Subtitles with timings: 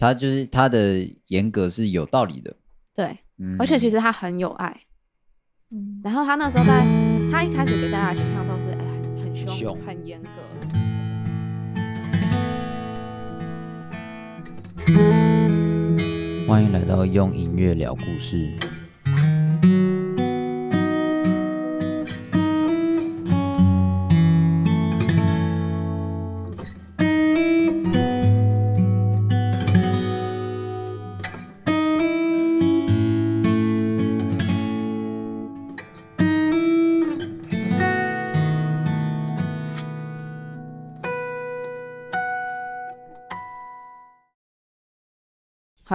[0.00, 2.54] 他就是他的严格是有道理的，
[2.94, 4.82] 对，嗯、而且其实他很有爱，
[5.72, 6.86] 嗯，然后他那时候在，
[7.32, 10.28] 他一开始给大家的形象都是哎、欸、很很凶，凶很严格。
[16.46, 18.56] 欢迎来到用音乐聊故事。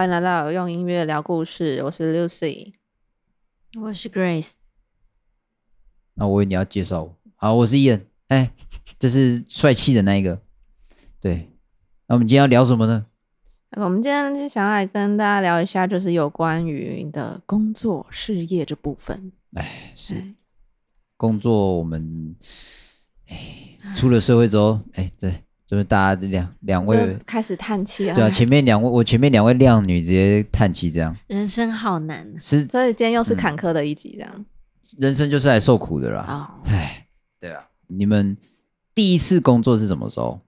[0.03, 2.73] 欢迎来到用音乐聊故事，我是 Lucy，
[3.79, 4.55] 我是 Grace。
[6.15, 8.51] 那我以为你要介绍我，好，我是 Ian，哎，
[8.99, 10.41] 这是帅气的那一个。
[11.21, 11.53] 对，
[12.07, 13.05] 那我们今天要聊什么呢？
[13.77, 19.31] 我们今天就想要来跟大家聊一下，就是有关于你的工作事业这部分。
[19.53, 20.21] 哎，是
[21.15, 22.35] 工作，我们
[23.29, 25.42] 哎出了社会之后，哎，对。
[25.65, 28.13] 就是大家两两位开始叹气啊！
[28.13, 32.27] 对啊，前面两位我前面两位靓女直接叹气，这样人生好难。
[32.37, 34.45] 是，所以今天又是坎坷的一集，这样、嗯。
[34.99, 36.25] 人生就是来受苦的啦。
[36.27, 37.07] 哦，哎，
[37.39, 38.37] 对啊，你们
[38.93, 40.41] 第一次工作是什么时候？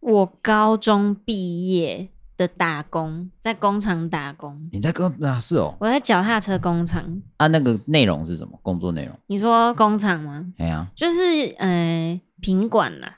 [0.00, 4.68] 我高中毕业的打工，在工厂打工。
[4.72, 5.40] 你在工啊？
[5.40, 5.74] 是哦。
[5.80, 7.22] 我在脚踏车工厂。
[7.38, 8.58] 啊，那个内容是什么？
[8.60, 9.18] 工作内容？
[9.28, 10.44] 你说工厂吗？
[10.58, 13.16] 哎呀，就是呃，品管啦。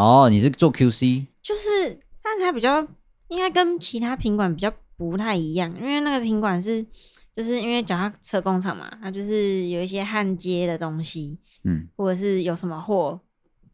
[0.00, 2.80] 哦，你是做 QC，就是，但它比较
[3.28, 6.82] 应该跟其他品管比较不太一样，因为那个品管是，
[7.36, 13.20] 就是因为脚踏车工厂嘛，它就是有一些焊接的东西，嗯，或者是有什么货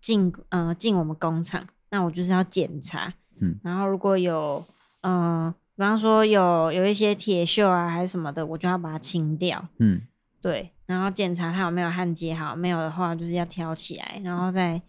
[0.01, 4.65] 进，呃，进我们工厂，那我就是要检查，嗯，然后如果有，
[5.03, 10.03] 嗯、呃，比方说有有一些铁锈啊还是什么的，我就要把它清掉，嗯，
[10.43, 14.83] 对，然后检查它有没有焊接好，没有的话就是要挑起来，然后再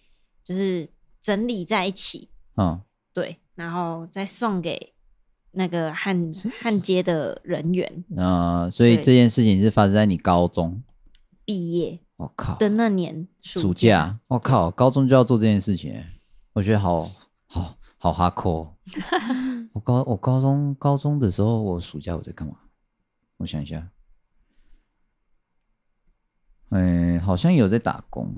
[0.44, 0.90] 就是。
[1.28, 2.82] 整理在一起，嗯，
[3.14, 4.94] 对，然后再送给
[5.52, 8.06] 那个焊焊接的人员。
[8.16, 10.82] 啊、呃，所以这件事情是发生在你高中？
[11.44, 12.56] 毕业，我靠。
[12.56, 16.02] 的那年暑假，我靠，高中就要做这件事情，
[16.54, 17.12] 我觉得好
[17.46, 18.74] 好好哈扣。
[19.76, 22.56] 我高我高中高中的时候，我暑假我在干嘛？
[23.36, 23.92] 我想一下，
[26.70, 28.34] 哎，好像有在打工。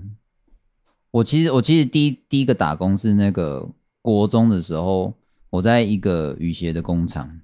[1.11, 3.67] 我其实我其实第一第一个打工是那个
[4.01, 5.13] 国中的时候，
[5.49, 7.41] 我在一个雨鞋的工厂。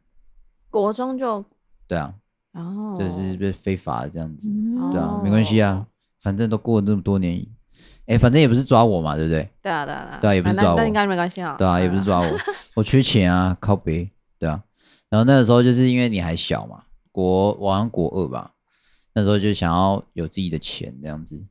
[0.69, 1.43] 国中就
[1.87, 2.13] 对啊，
[2.53, 5.87] 哦，就是被非法的这样子，嗯、对啊，没关系啊，
[6.19, 7.37] 反正都过了那么多年，
[8.07, 9.49] 哎、欸，反正也不是抓我嘛，对不对？
[9.61, 11.55] 对啊，对啊，对啊，对啊，也不是抓我，那应该没关系啊。
[11.57, 12.37] 对啊，也不是抓我，
[12.75, 14.61] 我缺钱啊，靠北，对啊。
[15.09, 18.51] 然后那个时候就是因为你还小嘛，国我好像国二吧，
[19.13, 21.41] 那时候就想要有自己的钱这样子。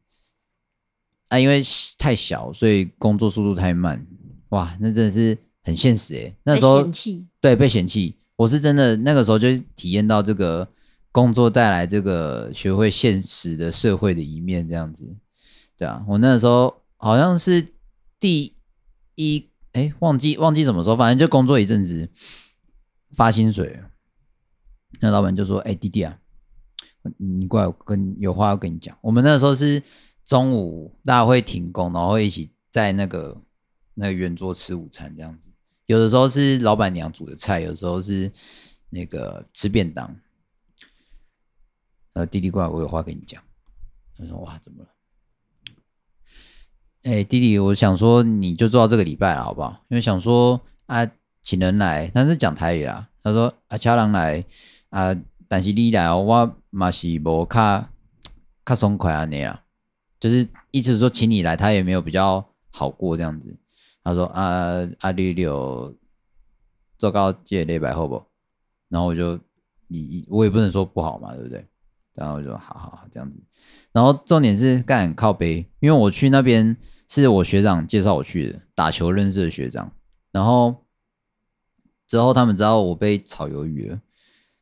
[1.29, 1.63] 啊，因为
[1.99, 4.07] 太小，所以工作速度太慢，
[4.51, 6.37] 哇，那真的是很现实诶。
[6.45, 8.15] 那时候被嫌弃，对，被嫌弃。
[8.37, 10.69] 我是真的那个时候就体验到这个
[11.11, 15.17] 工作带来这个学会现实的社会的一面，这样子。
[15.77, 17.67] 对啊，我那个时候好像是
[18.21, 18.55] 第
[19.15, 22.09] 一，哎，忘记忘记什么时候，反正就工作一阵子，
[23.13, 23.81] 发薪水，
[25.01, 26.19] 那老板就说：“哎，弟弟啊，
[27.17, 29.83] 你过来，我跟有话要跟你讲。”我们那个时候是。
[30.25, 33.43] 中午大家会停工，然后一起在那个
[33.95, 35.49] 那个圆桌吃午餐这样子。
[35.87, 38.33] 有的时候是老板娘煮的菜，有的时候是
[38.89, 40.17] 那个吃便当。
[42.15, 43.43] 呃，弟弟过来，我有话跟你讲。
[44.17, 44.89] 他说：“哇，怎么了？”
[47.03, 49.85] 哎、弟弟，我想说你就做到这个礼拜了，好不好？
[49.89, 51.05] 因为想说啊，
[51.43, 53.11] 请人来，但是讲台语啦。
[53.21, 54.45] 他说：“啊，请人来
[54.89, 55.15] 啊，
[55.49, 57.91] 但是你来，我嘛是无卡
[58.65, 59.64] 卡松快安尼啊。”
[60.25, 63.55] 就是意思是说，请你来，他也没有比较好过这样子。
[64.03, 65.95] 他说：“啊啊，你有
[66.97, 68.25] 做高借礼拜好不？”
[68.89, 69.39] 然后我就
[69.87, 71.63] 你我也不能说不好嘛，对不对？
[72.15, 73.37] 然后我就：“好好好，这样子。”
[73.93, 76.75] 然后重点是干靠背，因为我去那边
[77.07, 79.93] 是我学长介绍我去的，打球认识的学长。
[80.33, 80.87] 然后
[82.09, 84.01] 之后他们知道我被炒鱿鱼了。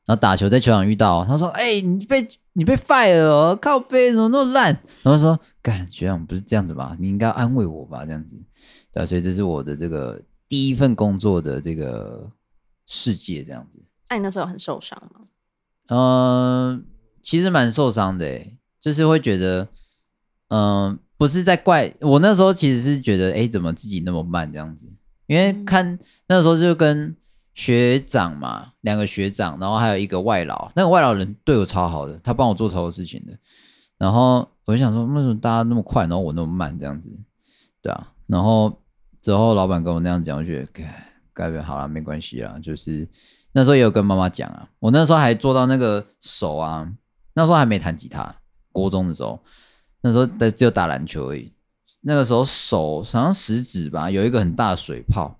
[0.04, 6.96] 然后打球在球场遇到，他说：“哎、欸，你被你被 fire 了，靠背怎么那么烂？”然后说：“干学长不是这样子吧？
[6.98, 8.04] 你应该安慰我吧？
[8.04, 8.34] 这样子，
[8.92, 12.28] 对啊，所以这是我的这个第一份工作的这个
[12.88, 13.78] 世界，这样子。
[14.08, 15.20] 那、啊、你那时候很受伤吗？
[15.86, 16.80] 嗯、呃，
[17.22, 18.40] 其实蛮受伤的，
[18.80, 19.68] 就是会觉得，
[20.48, 24.84] 嗯、呃，不是在怪我那时候，其实是觉得，哎，怎么自己那么慢这样子？
[25.28, 25.96] 因为看
[26.26, 27.16] 那时候就跟。
[27.54, 33.32] 学长嘛，两个学长，然后还有一个外劳，那个外劳人对我超好的，他帮我做超多事情的。
[33.98, 37.08] 然后我就想说，为什么大家那么快，然后我那么慢这样子？
[37.80, 38.08] 对啊。
[38.26, 38.80] 然后
[39.20, 42.58] 之后老板跟我那样讲，我觉得该改好了，没关系啦。
[42.62, 43.06] 就是
[43.52, 46.90] 那时候也有跟妈妈讲啊，我那时候还做到那个手啊，
[47.34, 48.34] 那时候还没弹吉他，
[48.72, 49.38] 国中的时候，
[50.00, 51.52] 那时候只有打篮球而已。
[52.00, 55.38] 那个时候手好像食指吧，有一个很大的水泡。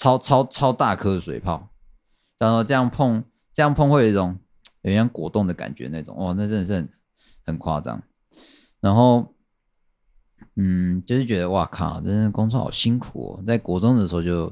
[0.00, 1.68] 超超超大颗的水泡，
[2.38, 4.38] 然后这样碰，这样碰会有一种
[4.80, 6.88] 有点像果冻的感觉那种，哦，那真的是很
[7.44, 8.02] 很夸张。
[8.80, 9.34] 然后，
[10.56, 13.44] 嗯，就是觉得哇靠，真的工作好辛苦哦。
[13.46, 14.50] 在国中的时候就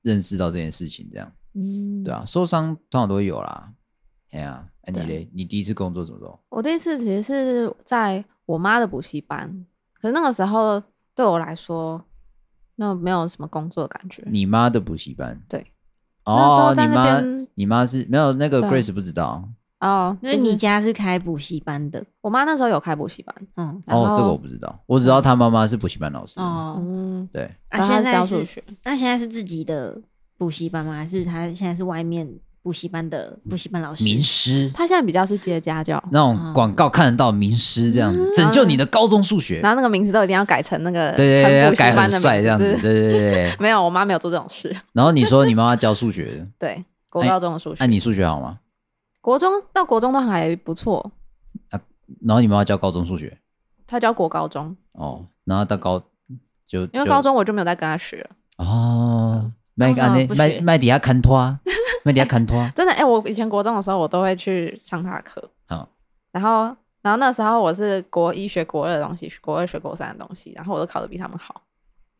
[0.00, 3.74] 认识到这件事情，这样，嗯，对啊，受伤通常都会有啦。
[4.30, 5.30] 哎呀，哎你嘞？
[5.34, 6.42] 你第一次工作怎么做？
[6.48, 10.82] 我第一次其实是在我妈的补习班，可是那个时候
[11.14, 12.02] 对我来说。
[12.76, 14.22] 那没有什么工作的感觉。
[14.26, 15.40] 你妈的补习班？
[15.48, 15.66] 对。
[16.24, 17.20] 哦，你妈，
[17.54, 19.48] 你妈是没有那个 Grace 不知道
[19.80, 22.04] 哦，就是你家是开补习班的。
[22.20, 23.34] 我妈那时候有开补习班。
[23.56, 23.80] 嗯。
[23.86, 26.40] 哦，这个我不知道，我只知道她妈妈是补习班老师。
[26.40, 26.78] 哦。
[26.80, 27.28] 嗯。
[27.32, 27.54] 对。
[27.70, 28.64] 那，现在教数学。
[28.84, 30.00] 那现在是自己的
[30.36, 30.94] 补习班吗？
[30.94, 32.28] 还是她现在是外面？
[32.66, 39.60] 补习班的补习班老师，名师，他现在比较是接家教，那种广告看得到名师这样子，拯救你的高中数学。
[39.60, 43.56] 然后那个名字都一定要改成那个对对对，要改很帅这样子，对对对。
[43.62, 44.74] 没有，我妈没有做这种事。
[44.92, 47.76] 然后你说你妈妈教数学的，对，国高中的数学。
[47.78, 48.58] 那你数学好吗？
[49.20, 51.12] 国中到国中都还不错。
[51.70, 51.78] 啊，
[52.26, 53.38] 然后你妈妈教高中数学，
[53.86, 54.76] 她教国高中。
[54.90, 56.02] 哦，然后到高
[56.66, 58.30] 就因为高中我就没有再跟她学了。
[58.56, 60.34] 哦，麦安呢？
[60.34, 61.56] 麦麦底下看拖。
[62.06, 62.56] 那你要看拖？
[62.76, 65.42] 真的哎、欸，我以前国中的时候，我都会去上他的课。
[65.66, 65.88] 好，
[66.30, 66.64] 然后，
[67.02, 71.62] 然后那时候我是国一学国二的东西，国二学国三的东西，然后我都考的比他们好。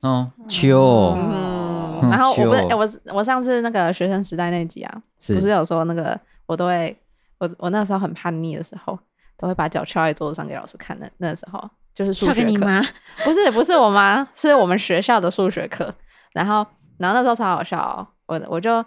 [0.03, 1.15] 哦，秋。
[1.17, 6.99] 嗯，然后我不是哎、欸，我我上次那个学生时代那集啊，是不是有说那个我都会，
[7.38, 8.99] 我我那时候很叛逆的时候，
[9.38, 11.09] 都会把脚翘在桌子上给老师看的。
[11.19, 11.62] 那时候
[11.94, 12.67] 就是数学课，
[13.25, 15.94] 不是不是我妈，是我们学校的数学课。
[16.33, 16.67] 然后，
[16.99, 18.85] 然后那时候超好笑哦，我我就。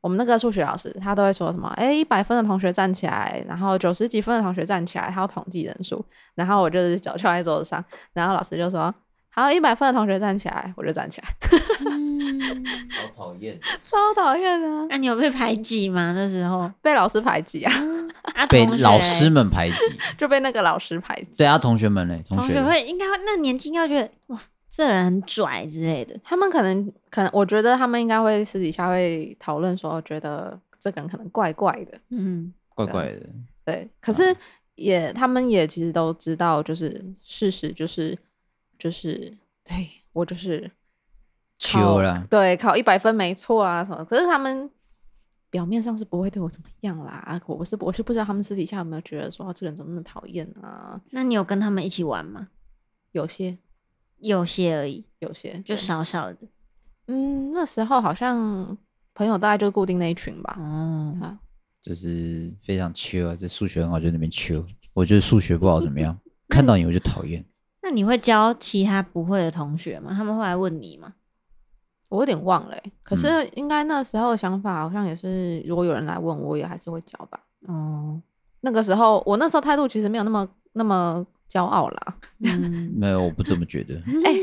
[0.00, 1.68] 我们那个数学老师，他都会说什么？
[1.76, 6.04] 哎，一百分的同学站起来，然后九十几分的同学站起来，他要统计人数。
[6.34, 8.94] 然后我就是脚翘在桌子上，然后老师就说
[9.30, 11.28] ：“好，一百分的同学站起来。”我就站起来。
[13.16, 14.86] 好讨厌，超讨厌啊。
[14.88, 16.12] 那、啊、你有被排挤吗？
[16.14, 17.72] 那时候被老师排挤啊？
[18.34, 19.76] 啊被老师们排挤，
[20.16, 21.38] 就被那个老师排挤。
[21.38, 22.22] 对啊，同学们嘞？
[22.28, 24.40] 同学会应该那年轻要觉得哇。
[24.70, 33.26] 这人很拽之类的，他们可能可能，我觉得他们应该会私底下会讨论说，觉得这个人可能怪怪的，嗯，怪怪的，
[33.64, 33.88] 对。
[33.98, 34.36] 可是
[34.74, 38.16] 也，他们也其实都知道，就是事实就是
[38.78, 39.34] 就是，
[39.64, 40.70] 对我就是
[41.58, 44.04] 求了，对，考一百分没错啊什么。
[44.04, 44.70] 可是他们
[45.48, 51.00] 表面上是不会对我怎么样啦，我不是我是不知道他们私底下有没有觉得说，这个人怎么那么讨厌啊？
[51.10, 52.48] 那你有跟他们一起玩吗？
[53.12, 53.56] 有些。
[54.20, 56.38] 有些而已，有些就少少的。
[57.06, 58.76] 嗯，那时候好像
[59.14, 60.56] 朋友大概就固定那一群吧。
[60.58, 61.38] 嗯，啊，
[61.82, 64.64] 就是非常 chill 啊，这数学很好就那边 chill。
[64.92, 66.18] 我觉得数学不好怎么样？
[66.48, 67.44] 看到你我就讨厌。
[67.82, 70.12] 那你会教其他不会的同学吗？
[70.12, 71.14] 他们会来问你吗？
[72.10, 77.40] 我有点忘了欸，可是应该那时候的想法好像也是，如果有人来问，我也还是会教吧。
[77.66, 78.20] 哦，
[78.60, 81.26] 那个时候我那时候态度其实没有那么那么。
[81.50, 83.94] 骄傲啦， 嗯，没有，我不这么觉得。
[84.24, 84.38] 哎、欸，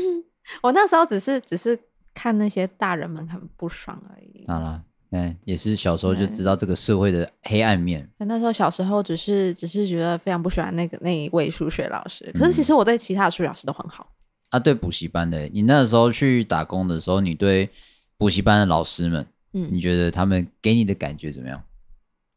[0.62, 1.78] 我那时候只是只是
[2.12, 4.44] 看那些大人们很不爽而已。
[4.48, 8.08] 好了，嗯，也是小时候就知道这个社会的黑暗面。
[8.18, 14.10] 那时候小时候只是只是觉得非常不喜欢那个那一位数学老师，可是其实我对其他的数学老师都很好。
[14.50, 17.68] 啊，对补习班的，你那时候去打工的时候，你对
[18.16, 21.62] 补习班的老师们，嗯，你觉得他们给你的感觉怎么样？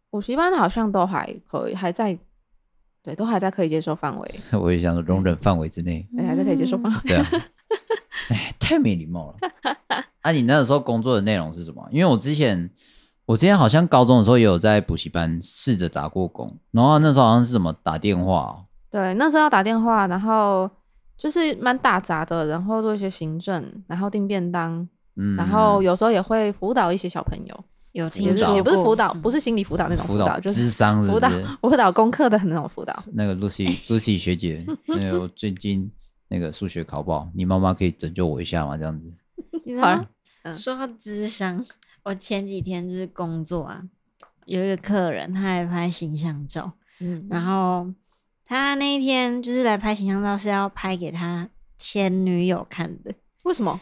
[0.10, 2.18] 补习班好像都还可以，还在。
[3.02, 4.36] 对，都还在可以接受范围。
[4.62, 7.00] 我也想说，容忍范围之内，对，还在可以接受范围。
[7.06, 7.26] 对啊，
[8.30, 9.38] 哎，太没礼貌了。
[10.22, 11.88] 啊，你那个时候工作的内容是什么？
[11.92, 12.70] 因为我之前，
[13.26, 18.66] 我之前好像高中的时候也有在补习班试着打过工，然后那时候好像是什么打电话哦。
[18.92, 20.70] 对，那时候要打电话，然后
[21.18, 27.64] 就是蛮打杂的，然后做一些行政，然后订便当，嗯，然后有时候也会辅导一些小朋友。
[27.94, 31.30] 有听说，也不是辅导，不是心理辅导那种辅导，就是智商，辅导
[31.62, 33.04] 辅导功课的那种辅导。
[33.14, 35.90] 那个 Lucy Lucy 学姐，那个我最近
[36.28, 38.78] 那个数学考不好，你妈妈可以拯救我一下吗？
[38.78, 39.12] 这样子。
[39.82, 41.66] 好，说到智商，
[42.04, 43.82] 我前几天就是工作啊，
[44.46, 47.88] 有一个客人他来拍形象照，嗯，然后
[48.46, 53.14] 他那一天就是来拍形象照，是要拍给他前女友看的。
[53.44, 53.80] 为什么？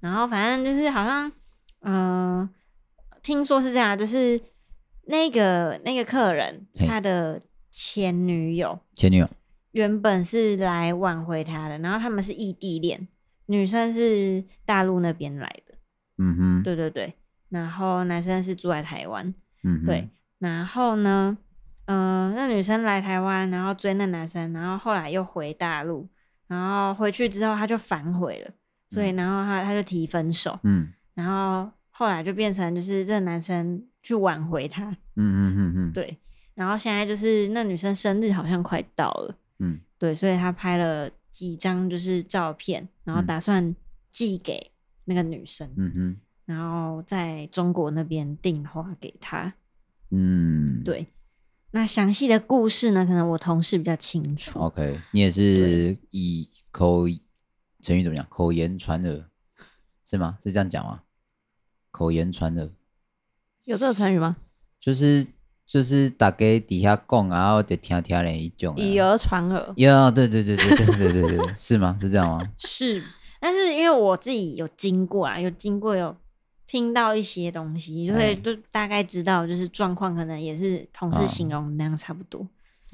[0.00, 1.32] 然后反正就是好像，
[1.80, 2.50] 嗯、呃，
[3.22, 4.38] 听说是这样，就是
[5.06, 9.26] 那个那个客人他的前女友，前女友
[9.70, 13.08] 原本是来挽回他的，然后他们是异地恋。
[13.50, 15.74] 女生是大陆那边来的，
[16.18, 17.12] 嗯哼，对对对，
[17.48, 19.26] 然后男生是住在台湾，
[19.64, 21.36] 嗯哼，对，然后呢，
[21.86, 26.08] 嗯、呃，那女生来台湾，然后追那男生，然后后来又回大陆，
[26.46, 28.54] 然后回去之后他就反悔了，
[28.88, 36.16] 所以然后他他就提分手，嗯，然后后来就变成就是这个男生去挽回他，嗯嗯嗯嗯，对，
[36.54, 41.10] 然后现在就是那女生生日好像快到了，嗯，对，所以他拍了。
[41.30, 43.74] 几张就是照片，然后打算
[44.10, 44.70] 寄给
[45.04, 49.54] 那个女生，嗯哼，然后在中国那边订花给她，
[50.10, 51.06] 嗯，对。
[51.72, 53.06] 那详细的故事呢？
[53.06, 54.58] 可能我同事比较清楚。
[54.58, 57.06] OK，你也是以口
[57.80, 58.26] 成语怎么讲？
[58.28, 59.30] 口言传耳
[60.04, 60.38] 是吗？
[60.42, 61.02] 是这样讲吗？
[61.92, 62.70] 口言传耳
[63.64, 64.36] 有这个成语吗？
[64.80, 65.26] 就是。
[65.70, 69.72] 就是大家底下讲，然后就听听人一种以讹传讹。
[69.76, 71.96] 呀，对对对对对对对对，是吗？
[72.00, 72.42] 是这样吗？
[72.58, 73.00] 是，
[73.38, 76.16] 但是因为我自己有经过啊，有经过有
[76.66, 82.44] 听到一些东西，所以就大概知道，就是状况可能也是同事形容那样差不多。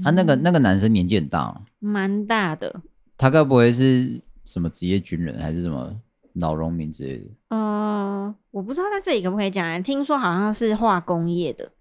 [0.04, 1.62] 啊，那个那个男生年纪很大吗？
[1.78, 2.82] 蛮大的。
[3.16, 5.98] 他该不会是什么职业军人，还是什么
[6.34, 7.24] 老农民之类的？
[7.56, 9.82] 呃，我不知道在这里可不可以讲。
[9.82, 11.72] 听说好像是化工业的。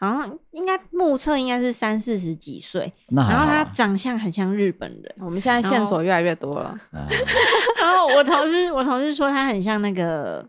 [0.00, 5.14] 好像应该目测应该是三四十几岁，然后他长相很像日本人。
[5.18, 6.74] 我们现在线索越来越多了。
[6.90, 7.10] 然后，
[7.84, 10.48] 然后我同事我同事说他很像那个，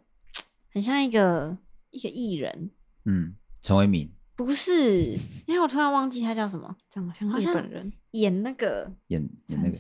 [0.71, 1.57] 很像一个
[1.89, 2.71] 一个艺人。
[3.03, 5.01] 嗯，陈为民不是，
[5.45, 9.77] 因为我突然忘记他叫什么，长得像日本人，演那个演演那个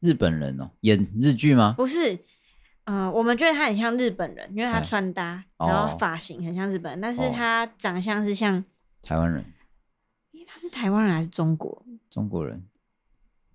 [0.00, 1.74] 日本人哦，演日剧吗？
[1.78, 2.18] 不是。
[2.86, 8.64] 嗯、呃，我们觉得他很像日本人，因为他穿搭，然后发型很像日本人，哦、但是他长相是像
[9.02, 9.44] 台湾人。
[10.48, 11.82] 他是台湾人还是中国？
[12.08, 12.62] 中国人，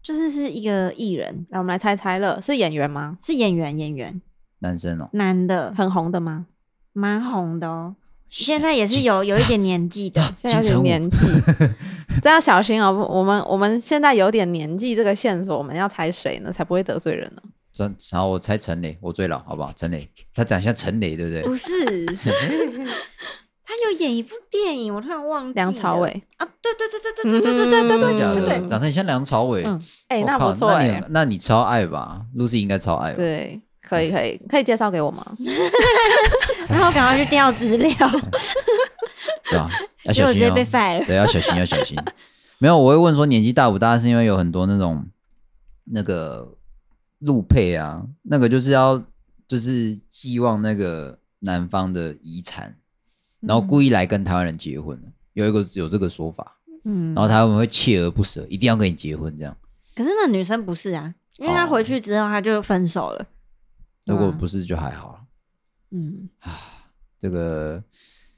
[0.04, 1.48] 就是是一个艺人。
[1.50, 3.18] 来，我们来猜猜乐，是演员吗？
[3.22, 4.22] 是演员，演员，
[4.60, 6.46] 男生哦，男的，很红的吗？
[6.94, 7.96] 蛮红的哦，
[8.30, 11.26] 现在也是有有一点年纪的， 现在有点年纪，
[12.22, 12.92] 这要小心哦。
[13.10, 16.52] 我们我们现在有点年纪这个线索，我们要猜谁呢？
[16.52, 17.42] 才不会得罪人呢？
[18.12, 19.72] 然后我猜陈磊，我最老，好不好？
[19.76, 21.42] 陈磊，他长相陈磊，对不对？
[21.44, 22.06] 不是，
[23.64, 25.54] 他有演一部电影，我突然忘记了。
[25.56, 29.66] 梁朝伟啊，对对对对对对对对对对对对对，长得很像梁朝伟。
[30.10, 33.16] 哎，那不错哎，那你超爱吧？Lucy 应该超爱吧？
[33.16, 35.26] 对，可以可以，可以介绍给我吗？
[36.68, 37.96] 然后赶快去调资料。
[39.50, 39.70] 对啊，
[40.04, 40.54] 要小心哦。
[40.54, 41.06] 被 fire。
[41.06, 41.98] 对，要小心要小心。
[42.60, 45.06] 没有，我会问说年纪大不大，是因为有很多那种
[45.86, 46.58] 那个。
[47.22, 49.04] 陆配啊，那个就是要
[49.48, 52.76] 就是寄望那个男方的遗产，
[53.40, 59.56] 然后故意来跟台湾人结婚，嗯、有一个有这个说法，嗯，然后他们会锲而不舍，一定要跟你结婚这样。
[59.96, 63.28] 可是那女生不是啊，因为她回去之后她就分手了。
[64.06, 65.26] 如果不是就还好。
[65.92, 66.58] 嗯啊，
[67.20, 67.84] 这个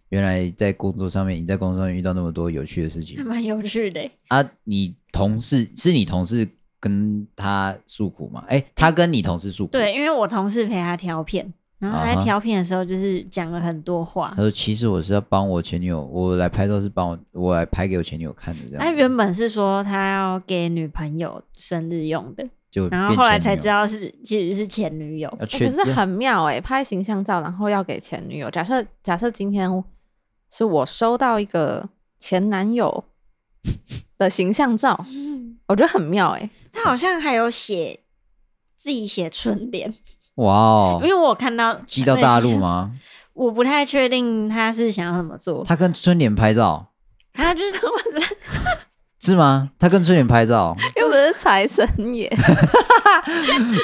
[0.10, 4.44] 原来在工作上面，你在工作上面遇到那么多有趣的事情，还蛮有趣的啊。
[4.66, 6.50] 你同事是你同事？
[6.84, 8.44] 跟他诉苦嘛？
[8.46, 9.72] 哎、欸，他跟你同事诉苦？
[9.72, 14.34] 对，因为我同事陪他挑片，然后他在挑片的时候就是讲了很多话。
[14.36, 18.86] 他说：“其实我是要帮我前女友，我来拍照是帮我，我来拍给我前女友看的。”这样。
[18.86, 25.30] 他原本是说他要给女朋友生日用的，就然后后来才知道是其实是前女友。
[25.40, 28.50] 欸、可是很妙哎、欸，拍形象照然后要给前女友。
[28.50, 29.84] 假设假设今天
[30.52, 31.88] 是我收到一个
[32.20, 33.06] 前男友
[34.18, 35.06] 的形象照，
[35.68, 36.50] 我觉得很妙哎、欸。
[36.72, 38.00] 他好像还有写
[38.76, 39.94] 自己写春联，
[40.36, 41.00] 哇哦！
[41.04, 42.92] 因为我看到寄到大陆吗？
[43.34, 45.64] 我不太确定他是想要怎么做。
[45.64, 46.92] 他跟春联拍照，
[47.34, 48.38] 他就是这么子，
[49.22, 49.72] 是吗？
[49.80, 52.30] 他跟春联拍照， 又不是财神爷，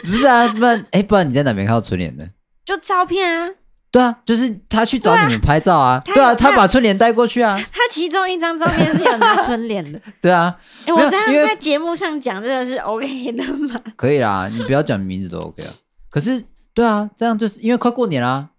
[0.03, 0.48] 不是啊？
[0.50, 2.29] 不然，哎、欸，不然你在哪边看到春联的？
[2.65, 3.50] 就照片啊。
[3.91, 6.01] 对啊，就是他去找你们拍照啊。
[6.05, 7.60] 对啊，他把春联带过去啊。
[7.72, 10.00] 他其中一张照片是有拿春联的。
[10.22, 10.55] 对啊，
[10.86, 13.81] 哎，我这样在节目上讲这个是 OK 的吗？
[13.98, 15.74] 可以啦，你不要讲名字都 OK 啊。
[16.10, 16.43] 可是，
[16.74, 18.50] 对啊，这样就是因为快过年啦。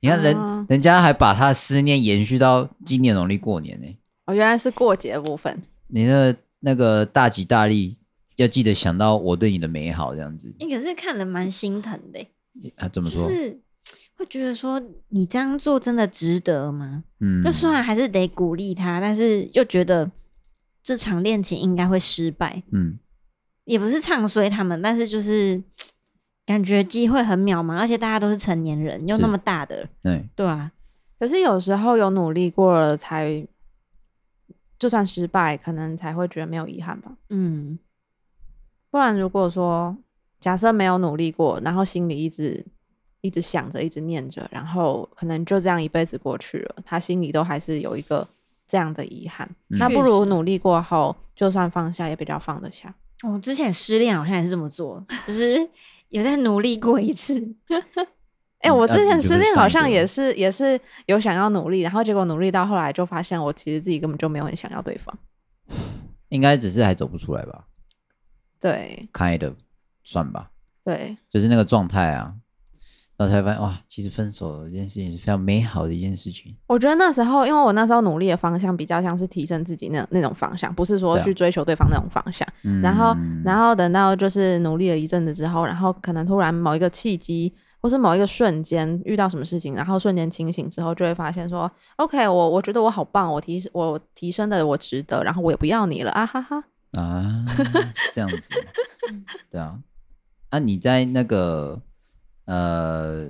[0.00, 3.98] 你看人，人家还把他的思念延续到今年农历过年呢。
[4.26, 5.60] 哦，原来是过节的部分。
[5.88, 7.98] 你那那个大吉大利，
[8.36, 10.54] 要记得想到我对你的美好这样子。
[10.60, 12.24] 你可是看了蛮心疼的。
[12.76, 13.28] 啊，怎么说？
[13.28, 13.60] 就是
[14.18, 17.04] 会觉得说你这样做真的值得吗？
[17.20, 20.10] 嗯，就虽然还是得鼓励他，但是又觉得
[20.82, 22.62] 这场恋情应该会失败。
[22.72, 22.98] 嗯，
[23.64, 25.62] 也不是唱衰他们，但是就是
[26.44, 30.72] 感觉机会很渺茫，而且大家都是成年人，又那么大的，对对啊。
[31.18, 33.46] 可是有时候有努力过了，才
[34.78, 37.16] 就算失败，可能才会觉得没有遗憾吧。
[37.30, 37.78] 嗯，
[38.90, 39.96] 不然如果说。
[40.40, 42.64] 假设没有努力过，然后心里一直
[43.20, 48.26] 一直想着，一直念着，然后可能就这样一辈子过去了，他心里都还是有一个
[48.66, 49.48] 这样的遗憾。
[49.70, 52.94] 嗯、那不如努力过后，就算放下，也比较放得下。
[53.24, 55.68] 我、哦、之前失恋好像也是这么做， 就是
[56.08, 57.40] 有在努力过一次。
[58.60, 65.16] 哎、欸，我之前失恋好像也是也是有想要努力，然后结果努力到后来就发现，我其实自己根本就没有很想要对方。
[66.30, 67.66] 应该只是还走不出来吧？
[68.60, 69.54] 对，kind of。
[70.04, 70.50] 算吧，
[70.82, 72.34] 对，就是那个状态啊，
[73.18, 76.54] 然后才发现哇，其实分手这件事情是非常美好的一件事情。
[76.68, 82.46] 我觉得那时候，因为我那时候努力的方向比较像是提升自己那那种方向，不是说去追求对方那种方向。
[82.48, 97.44] 啊、然后，嗯、然后等到就是努力了一阵子之后，然后可能突然某一个契机，或是某一个瞬间遇到什么事情，然后瞬间清醒之后，就会发现说，OK，我我觉得我好棒，我提我提升的我值得，然后我也不要你了啊哈哈啊，
[98.12, 98.50] 这样子，
[99.50, 99.76] 对啊。
[100.50, 101.78] 啊，你在那个
[102.48, 103.24] 呃，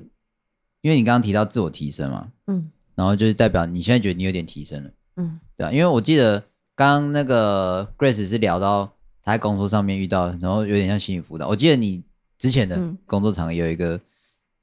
[0.81, 6.41] 因为你刚刚提到自我提升嘛，嗯，然后就是代表你现在觉得你有点提升了，嗯，对啊，因为我记得
[6.77, 8.93] 刚刚那个 Grace 是聊到
[9.25, 11.49] 他在工作上面遇到，然后有点像心理辅导。
[11.49, 12.05] 我记得你
[12.39, 14.01] 之前的工作场有一个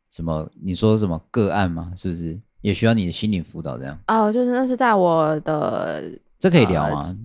[0.10, 1.92] 什么，你说什么个案吗？
[1.98, 4.00] 是不是也需要你的心理辅导这样？
[4.08, 6.02] 哦，就是那是在我的，
[6.40, 7.04] 这可以聊吗？
[7.04, 7.18] 呃，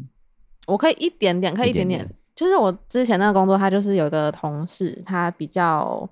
[0.66, 2.00] 我可以一点点，可以一点点。
[2.00, 6.08] 一点点就是我之前那个工作，他就是有一个同事，他比较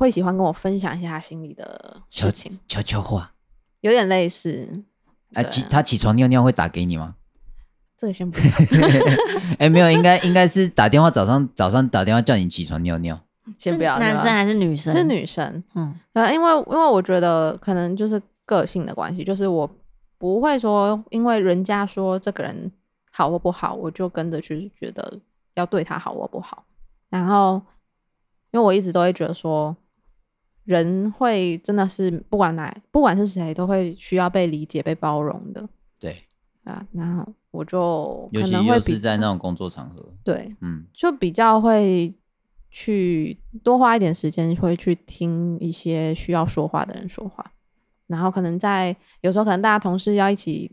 [0.00, 3.32] 会喜欢跟我分享一下他心里的事情，悄悄话，
[3.82, 4.82] 有点类似。
[5.34, 7.16] 哎，起他起床尿尿会打给你吗？
[7.96, 8.38] 这个先不。
[9.60, 13.20] 哎，没有，应该应该是打电话，早上早上打电话叫你起床尿尿。
[13.58, 13.98] 先不要。
[13.98, 14.92] 男生还是女生？
[14.92, 15.62] 是女生。
[15.74, 19.70] 嗯，呃，因为因为我觉得可能就是个性的关系，就是我
[20.16, 22.72] 不会说，因为人家说这个人。
[23.12, 25.18] 好或不好，我就跟着去觉得
[25.56, 26.64] 要对他好或不好。
[27.10, 27.60] 然后，
[28.52, 29.76] 因为我一直都会觉得说，
[30.64, 35.68] 人会真的是不管哪，不管是谁，都会需要被理解、被包容的。
[35.98, 36.16] 对
[36.64, 42.14] 啊，然后我就可能会是在那种工作场合，对，嗯，就比较会
[42.70, 47.52] 去多花一点时间，会去听一些需要说话的人说话。
[48.06, 50.70] 然后可能在有时候，可能大家同事要一起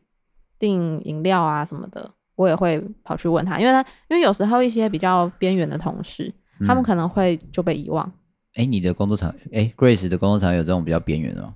[0.60, 2.14] 订饮料啊什么的。
[2.36, 8.12] 我也会跑去问他，因为他因为有时候一些比较边缘的同事，嗯、他们可能会就被遗忘。
[8.58, 11.54] 哎，你的工作场，哎，Grace 的工作场有这种比较边缘的吗？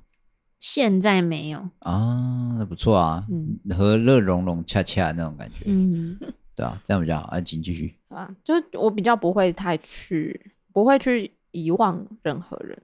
[0.60, 6.16] 现在没有啊，那不错啊，嗯，和乐融融洽洽那种感觉，嗯，
[6.56, 7.28] 对啊，这样比较好。
[7.30, 7.96] 啊，请继续。
[8.10, 10.40] 啊，就我比较不会太去，
[10.72, 12.78] 不会去遗忘任何人。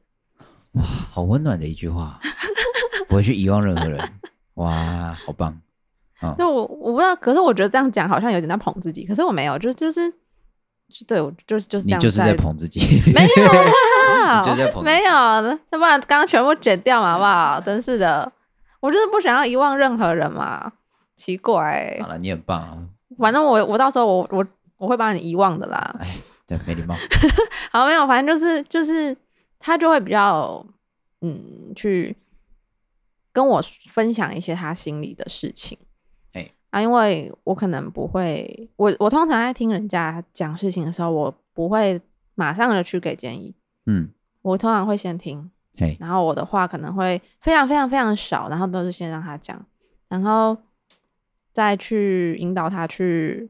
[0.71, 2.19] 哇，好温暖的一句话，
[3.07, 3.99] 不会去遗忘任何人。
[4.55, 5.55] 哇，好棒。
[6.35, 10.11] 对，我我不知道，可是我觉得这样讲好像有点在捧自己，可是我没有，就是就是，
[11.07, 12.79] 对我就是就是这样，你就是在捧自己，
[13.13, 13.71] 没有啊，
[14.83, 15.11] 没有，
[15.71, 17.59] 那不然刚刚全部剪掉嘛，好不好？
[17.61, 18.31] 真是的，
[18.79, 20.73] 我就是不想要遗忘任何人嘛，
[21.15, 21.97] 奇怪。
[22.01, 22.77] 好了，你很棒啊，
[23.17, 24.45] 反正我我到时候我我
[24.77, 25.95] 我会把你遗忘的啦。
[25.99, 26.95] 哎，对，没礼貌。
[27.71, 29.15] 好，没有，反正就是就是
[29.59, 30.65] 他就会比较
[31.21, 32.15] 嗯，去
[33.33, 35.77] 跟我分享一些他心里的事情。
[36.69, 41.99] 啊，因为我可能不会，我我通常在听人家讲事情的时候，我不会
[42.35, 44.09] 马上的去给建议，嗯，
[44.47, 45.49] 我通常会先听，
[45.99, 49.63] 然后我的话可能会非常非常非常少，然后都是先让他讲，
[50.07, 50.55] 然后
[51.51, 53.49] 再去引导他去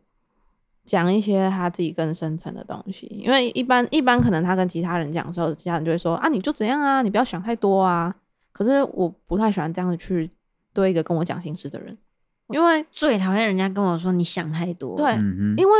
[0.83, 8.15] 讲一些他自己更深层的东西，因为一般一般可能他跟其他人讲的时候，其他人就会说啊，你就怎样啊，你不要想太多啊，
[8.51, 10.29] 可是我不太喜欢这样子去
[10.73, 11.95] 对一个跟我讲心事的人。
[12.49, 14.95] 因为最讨厌人家跟我说你想太多。
[14.95, 15.73] 对，嗯、因为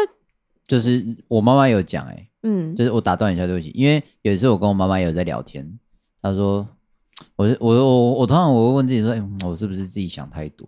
[0.68, 5.80] 就是我妈妈有讲哎、欸，嗯，就是我打断一下对不起，因为有一次我跟我妈妈有在聊天，
[6.22, 6.68] 她说，
[7.38, 10.68] 我我我我通常我会问自己说，哎、欸，我是不是自己想太多？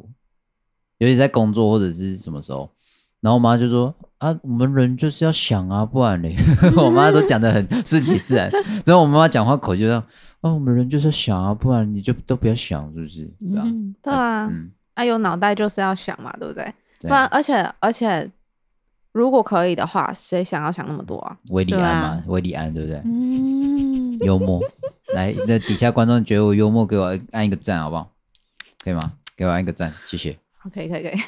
[0.99, 2.69] 尤其在工作或者是什么时候，
[3.19, 6.35] 然后我妈就说啊，我们人就是要想啊，不然嘞，
[6.77, 8.49] 我妈都讲的很顺其自然，
[8.85, 10.01] 然后我妈妈讲话口气就这样，
[10.41, 13.25] 啊，我们人就是要想啊，不然你就都不要想，是不是？
[13.39, 13.63] 对吧？
[14.01, 14.47] 对啊。
[14.51, 16.65] 嗯他、啊、有脑袋就是要想嘛，对不对？
[16.99, 18.29] 对，不然，而且而且
[19.11, 21.37] 如果可以的话，谁想要想那么多啊？
[21.49, 23.01] 韦礼安嘛，韦礼安对不对？
[23.05, 24.61] 嗯，幽默。
[25.13, 28.11] 来，那底下观众觉得我幽默，给我按一个赞好不好？
[28.83, 29.13] 可以吗？
[29.35, 30.37] 给我按一个赞，谢谢。
[30.65, 31.19] OK，，可以，可以。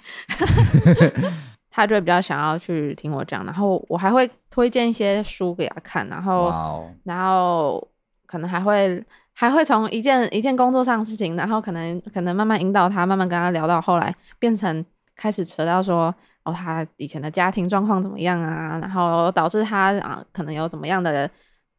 [1.74, 6.86] 他就会比较想要去听我讲，然后我还会推荐一些书给他看，然后，Wow.
[7.06, 7.88] 然后
[8.26, 9.02] 可能还会
[9.34, 21.30] 还会从一件一件工作上的事情，然后可能可能慢慢引导他，慢慢跟他聊到后来变成开始扯到说，哦，他以前的家庭状况怎么样啊，然后导致他啊可能有怎么样的。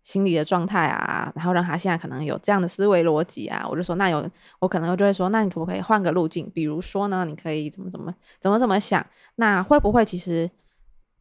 [0.05, 6.51] 心理的状态啊，然后让他现在可能有这样的思维逻辑啊，我就说那有我可能就会说，那你可不可以换个路径？
[6.51, 9.07] 比如说呢，你可以怎么怎么怎么怎么想？
[9.37, 10.51] 那会不会其实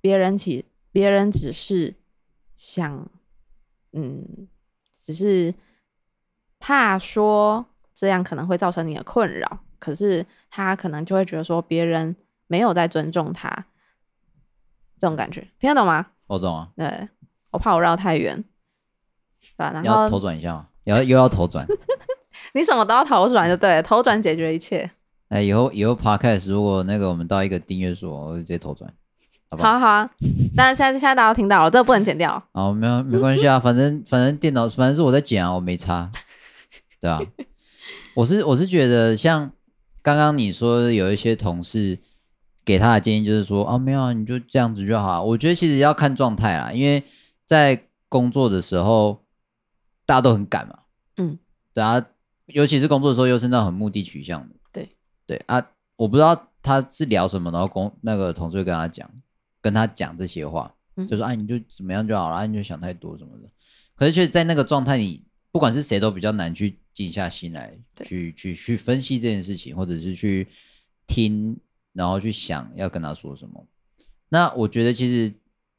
[0.01, 1.93] 别人其别人只是
[2.55, 3.07] 想，
[3.93, 4.47] 嗯，
[4.91, 5.53] 只是
[6.57, 12.15] 怕说这样可能会造成你的困扰，可是他可能就会觉得说别人
[12.51, 13.47] 没有在尊重他，
[14.99, 16.07] 这种感觉听得懂吗？
[16.27, 17.07] 我懂啊，对，
[17.51, 18.43] 我怕我绕太远。
[19.55, 20.67] 然后要头转一下吗？
[20.83, 21.65] 要又要头转？
[22.53, 24.91] 你什么都要头转就对了，头转解决一切。
[25.29, 28.93] 哎，以后以后 Podcast 如果那个我们到一个订阅数，我就直接头转，
[29.49, 29.71] 好不好？
[29.71, 30.09] 好好啊，
[30.57, 32.43] 但是现在现在大家都听到了，这个不能剪掉。
[32.51, 36.11] 哦，没有没关系啊， 反正反正电脑反正是我在剪啊，我没差，
[36.99, 37.21] 对啊。
[38.15, 39.49] 我是我是觉得像
[40.01, 41.97] 刚刚你说有一些同事
[42.65, 45.23] 给他的建议就是说啊，没有啊，你就这样子就好。
[45.23, 47.03] 我觉得其实要看状态啦，因为
[47.45, 49.21] 在工作的时候。
[50.03, 50.77] 大家都很赶嘛，
[51.17, 51.39] 嗯，
[51.73, 52.05] 对啊，
[52.47, 54.89] 尤其是工作的时候，又是那种很目的取向的，对
[55.25, 59.09] 对啊，我不知道他是聊什么，然后工那个同事会跟他讲，
[59.61, 63.47] 跟他讲这些话，嗯、就说啊，你就怎么样就好了，啊你就想太多什么的。
[63.95, 70.45] 可是，却在那个状态里，不管是谁都比较难去静下心来，对去去去分析这件事情，或者是去
[71.07, 71.57] 听，
[71.93, 73.65] 然后去想要跟他说什么。
[74.29, 75.33] 那我觉得，其实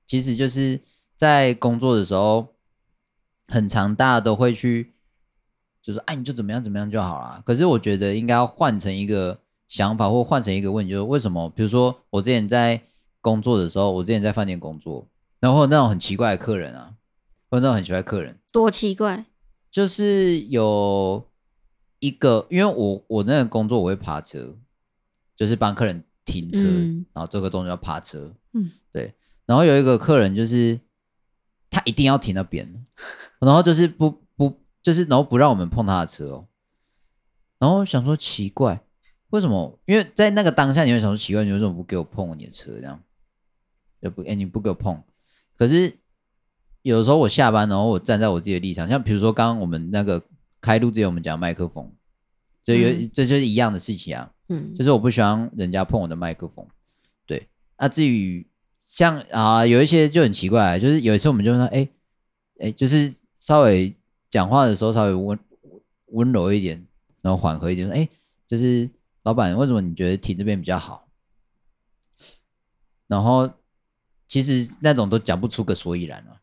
[0.07, 0.81] 其实就是
[1.17, 2.49] 在工作的时候。
[3.49, 4.95] 很常，大家都会去，
[5.83, 7.43] 就是哎，你就怎么样怎么样就好了。
[7.45, 11.51] 可是我觉得应该要换成一个想法，或换成一个问题，就是为什么？
[11.51, 12.81] 比如说我之前在
[13.21, 15.07] 工作的时候，我之前在饭店工作，
[15.39, 16.95] 然后那种很奇怪的客人啊，
[17.51, 19.27] 或者那种很奇怪的客人，多奇怪？
[19.71, 21.29] 就是有
[21.99, 24.57] 一个，因为我我那个工作我会爬车，
[25.45, 29.15] 就是帮客人停车，嗯、然后这个动作要趴车，嗯，对。
[29.47, 30.81] 然后有一个客人就是。
[31.75, 32.71] 他一定要停那边，
[33.41, 36.47] 然后就是不不就是然后不让我们碰他的车哦，
[37.59, 38.85] 然后想说奇怪，
[39.31, 39.81] 为什么？
[39.87, 43.03] 因为在那个当下你会想说奇怪，你为什么不给我碰你的车这样？
[44.03, 45.03] 就不哎你不给我碰，
[45.57, 45.97] 可是
[46.83, 50.23] 有的时候我下班然后我站在我自己的立场，像比如说刚刚我们那个
[50.61, 51.91] 开录之前我们讲麦克风，
[52.63, 56.67] 这有、嗯、这就是一样的事情啊，嗯，就是我不喜欢人家碰我的麦克风，
[57.27, 58.47] 对，那至于。
[58.85, 61.91] 像啊，有一些就很奇怪，就是有一次我们就说，哎、欸，
[62.59, 63.11] 哎、欸，就是
[63.41, 63.97] 稍微
[64.29, 65.39] 讲话的时候稍微温
[66.09, 66.87] 温柔一点，
[67.23, 68.09] 然后缓和一点，说，哎、欸，
[68.47, 68.91] 就是
[69.23, 71.09] 老板，为什么你觉得停这边比较好？
[73.07, 73.51] 然后
[74.29, 76.43] 其实那种都讲不出个所以然啊，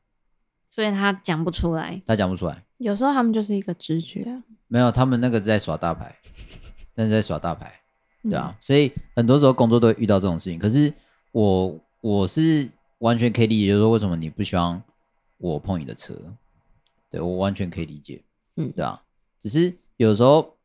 [0.72, 2.65] 所以他讲不出来，他讲不出来。
[2.80, 6.17] 有时候他们就是一个直觉，没有，他们那个是在耍大牌，
[6.95, 7.79] 那是在耍大牌，
[8.23, 10.93] 对啊，嗯、所以很多时候工作都会遇到这种事情，可是
[11.32, 11.79] 我。
[12.01, 14.82] 我是完全可以理解，就是说为什么你不希望
[15.38, 16.15] 我碰你的车，
[17.12, 18.23] 对，我完全可以理解，
[18.55, 19.03] 嗯，对啊，
[19.38, 20.55] 只是有时候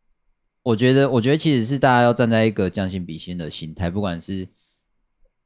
[0.62, 4.46] 我觉得，我觉得其实是大家要站在一个将心比心的心态，不管是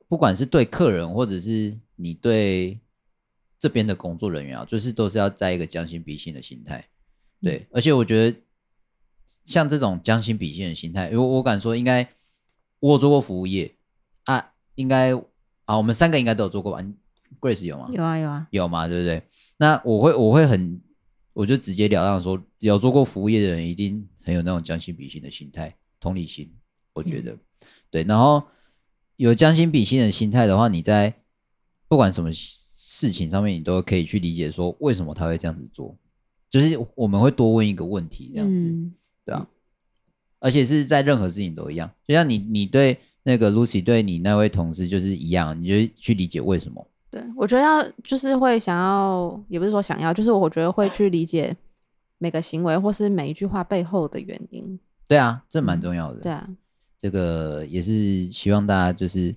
[0.08, 2.78] 不管是对客人，或者是你对
[3.58, 6.86] 这边的工作人员啊，就是都是要在一个将心比心的心态，
[7.40, 8.38] 对，嗯，而且我觉得
[9.48, 12.06] 像这种将心比心的心态，因为我敢说，应该
[12.80, 13.74] 我有做过服务业
[14.24, 15.14] 啊，应该。
[15.68, 16.82] 啊，我们三个应该都有做过吧
[17.38, 17.90] ？Grace 有吗？
[17.92, 19.22] 有啊，有啊，有嘛，对不对？
[19.58, 20.80] 那我会，我会很，
[21.34, 26.50] 我就直截了当说，有做过服务业的人，一定很有那种将心比心的心态、同理心。
[26.94, 27.38] 我觉得，嗯、
[27.90, 28.02] 对。
[28.04, 28.42] 然后
[29.16, 31.12] 有将心比心的心态的话，你在
[31.86, 35.94] 不管什么事情上面，你都可以去理解说，为什么他会这样子做。
[36.48, 38.94] 就是我们会多问一个问题，这样子，嗯、
[39.28, 39.46] 对啊。
[40.40, 42.98] 而且是在任何事情都一样，就像你，你对。
[43.24, 46.88] 那个 Lucy 对你那位同事就是一样，你就去理解为什么？
[47.10, 51.54] 对，我觉得要就是会想要，也不是说想要，就是我觉得会去理解
[52.16, 54.80] 每个行为或是每一句话背后的原因。
[55.06, 56.20] 对啊，这蛮重要的。
[56.20, 56.48] 嗯、对啊，
[56.98, 59.34] 这个也是希望大家就是，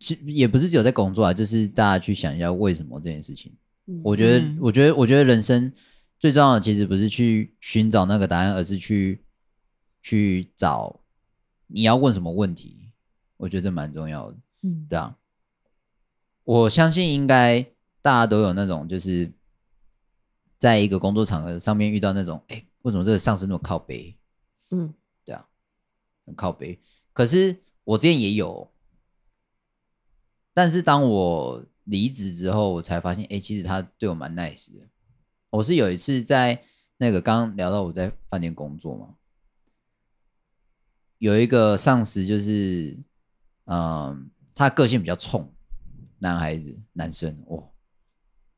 [0.00, 3.52] 其也不是只有在工作啊，就是大家去想一下为什么这件事情。
[3.86, 5.72] 嗯、我觉得，嗯、我觉得，我觉得人生
[6.18, 9.22] 最重要的其实不是去寻找那个答案，而是去
[10.00, 11.00] 去找
[11.66, 12.90] 你要问什么问题。
[13.36, 15.16] 我觉得这蛮重要的，嗯，对啊。
[16.42, 17.62] 我相信应该
[18.02, 19.30] 大家都有那种，就是
[20.56, 24.18] 在一个工作场合上面遇到那种，哎，为什么这个上司那么靠背？
[24.70, 24.92] 嗯，
[25.24, 25.46] 对啊，
[26.26, 26.80] 很靠背。
[27.12, 28.72] 可是我之前也有，
[30.52, 34.88] 但是当我离职之后，我才发现，哎，其实他对我蛮 nice 的。
[35.50, 36.64] 我是有一次在
[36.96, 39.14] 那个刚刚聊到我在饭店工作嘛，
[41.18, 42.98] 有一个上司就是，
[43.64, 45.52] 嗯，他个性比较冲，
[46.18, 47.70] 男孩子，男生哦，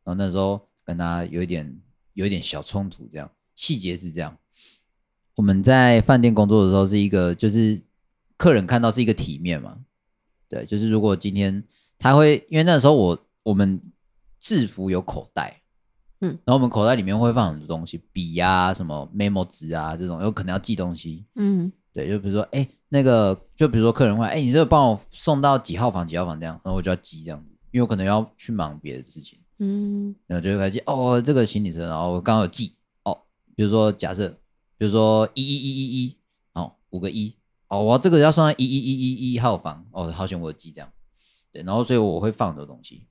[0.04, 1.80] 然后那时候跟他有一点
[2.12, 4.36] 有一点小冲突，这样细节是这样。
[5.36, 7.80] 我们在饭店工作的时候是一个，就是
[8.36, 9.78] 客人看到是一个体面嘛，
[10.48, 11.64] 对，就是如果今天
[11.98, 13.80] 他会，因为那时候我我们
[14.38, 15.56] 制服有口袋。
[16.22, 21.24] 嗯，然后我们口袋里面会放很多东西，笔呀、啊、什么 memo 纸啊这种，有可能要寄东西。
[21.36, 29.38] 嗯，对，就比如说，哎，那个，就比如说客人会，哎，你这个帮我送到几号房几号房这样，然后我就要记这样子，因为我可能要去忙别的事情。
[29.58, 33.18] 嗯，然后就会记，哦，这个行李车，然后我刚刚有记，哦，
[33.54, 34.28] 比如说假设，
[34.78, 36.16] 比如说一一一一一，
[36.54, 37.36] 哦，五个一，
[37.68, 40.90] 哦，我这个要送到一一一一一号房，哦，好险我有记这样，
[41.52, 43.06] 对，然后所以我会放很多东西。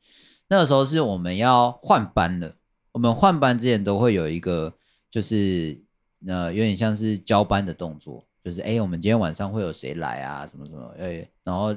[0.48, 2.56] 那个时候是我们要换班了。
[2.92, 4.74] 我们换班之前都会有一个，
[5.12, 5.80] 就是
[6.26, 10.48] 呃，有点像是交班的动作，就是哎，我们今天晚上会有谁来啊？
[10.48, 11.76] 什么什么哎，然后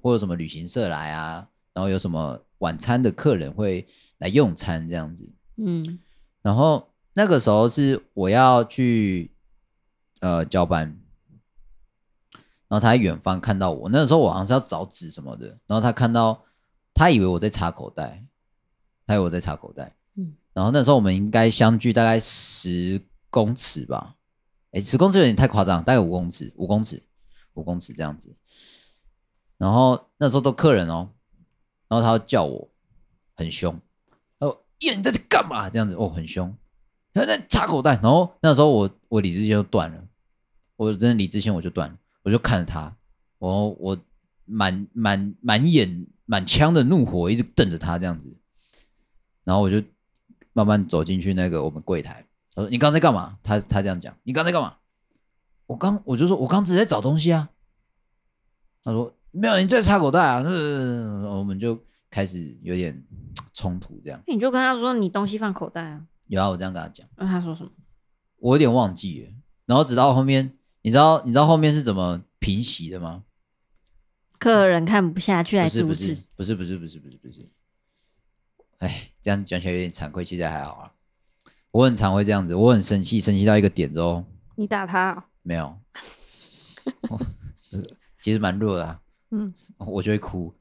[0.00, 1.48] 会有什么旅行社来啊？
[1.72, 3.86] 然后有什么晚餐的客人会
[4.18, 5.32] 来用餐这样子。
[5.56, 5.98] 嗯，
[6.42, 9.30] 然后那个时候是我要去
[10.20, 10.98] 呃交班，
[12.68, 16.42] 然后他在远方看到我，那个时候我好像是要找纸什么的，然后他看到，
[16.94, 18.24] 他以为我在插口袋，
[19.06, 19.94] 他以为我在插口袋。
[20.16, 23.00] 嗯然后那时候我们应该相距大概十
[23.30, 24.14] 公尺吧，
[24.72, 27.02] 哎，十公尺有点太夸张，大概五公尺，五公尺，
[27.54, 28.34] 五公尺这样子。
[29.56, 31.10] 然后那时候都客人哦，
[31.88, 32.68] 然后他要叫我，
[33.34, 33.80] 很凶，
[34.38, 36.54] 他说：“耶，你在这干嘛？”这样子哦，很凶，
[37.12, 37.92] 他在插口袋。
[38.02, 40.04] 然后那时候我我理智线就断了，
[40.76, 42.96] 我真的理智线我就断了，我就看着他，
[43.38, 43.98] 我我
[44.44, 48.36] 满满满眼满腔的怒火一直瞪着他这样子，
[49.44, 49.82] 然后我就。
[50.54, 54.76] 慢慢走进去那个我们柜台，他说：“你刚才干嘛？”他他这样讲：“你刚才干嘛？”
[55.66, 57.50] 我刚我就说：“我刚只在找东西啊。”
[58.84, 63.02] 他说：“没有，你在插口袋啊。”是我们就开始有点
[63.52, 64.22] 冲突，这样。
[64.26, 67.06] 你就跟他说：“你东西放口袋啊。”有啊，我这样跟他讲。
[67.16, 67.70] 那他说什么？
[68.38, 69.32] 我有点忘记了。
[69.66, 73.24] 然后直到后面，你知道你知道后面是怎么平息的吗？
[74.38, 76.16] 客人看不下去来阻止。
[76.36, 77.48] 不是不是不是不是不是不是。
[78.78, 80.91] 哎，这样讲起来有点惭愧，其实还好啊。
[81.72, 84.24] 我很常会这样子，我很生气，生气到一个点之后，
[84.56, 85.22] 你打他、哦？
[85.42, 85.74] 没有，
[88.22, 89.00] 其实蛮弱的、啊。
[89.30, 90.52] 嗯，我就会哭。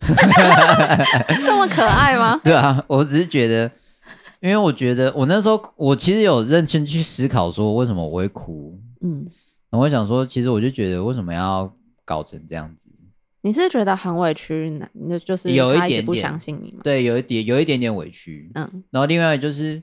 [1.27, 2.39] 这么可爱吗？
[2.43, 3.69] 对啊，我只是觉得，
[4.39, 8.79] 因为我觉得我那时候我其实有认真去思考说为什么我会哭。
[9.01, 9.25] 嗯，
[9.69, 11.71] 然后我想说，其实我就觉得为什么要
[12.05, 12.87] 搞成这样子。
[13.43, 16.79] 你是觉得很委屈，那就是有一点点不相信你吗？
[16.83, 18.51] 对，有一点，有一点点委屈。
[18.55, 19.81] 嗯，然后另外就是，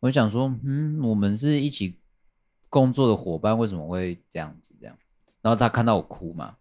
[0.00, 1.98] 我想说，嗯，我们是一起
[2.68, 4.74] 工作的伙伴，为什么会这样子？
[4.80, 4.96] 这样，
[5.40, 6.56] 然后他看到我哭嘛，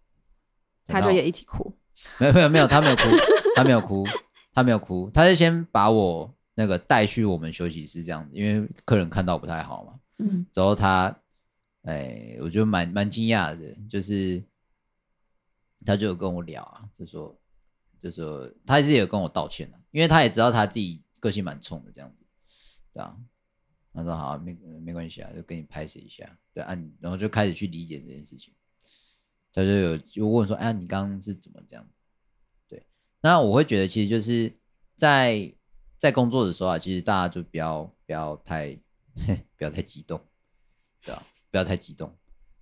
[0.85, 1.75] 他就也一起哭。
[2.19, 3.03] 没有，没有，没有，他没有哭，
[3.55, 4.05] 他没有哭，
[4.53, 9.99] 他没有哭，他是先把我那个带去我们休息室这样子，因为客人看到不太好嘛。
[10.19, 11.13] 嗯，之后他，
[11.83, 14.43] 哎，我觉得蛮蛮惊讶的，就是。
[15.85, 17.33] 他就有跟我聊啊，就说，
[18.01, 22.25] 就说他一直也有跟我道歉啊，因为他也知道他自己个性蛮冲的这样子，
[22.93, 23.15] 对啊，
[23.99, 28.53] 他说好，没没关系啊，就给你拍摄一下，对啊，然后就开始去理解这件事情，
[29.53, 31.87] 他就有就问说，哎，你刚刚是怎么这样？
[32.67, 32.85] 对，
[33.21, 34.53] 那我会觉得其实就是
[34.95, 35.53] 在
[35.97, 38.79] 在工作的时候啊，其实大家就不要不要太
[39.57, 40.19] 不要太激动，
[41.03, 42.15] 对啊，不要太激动，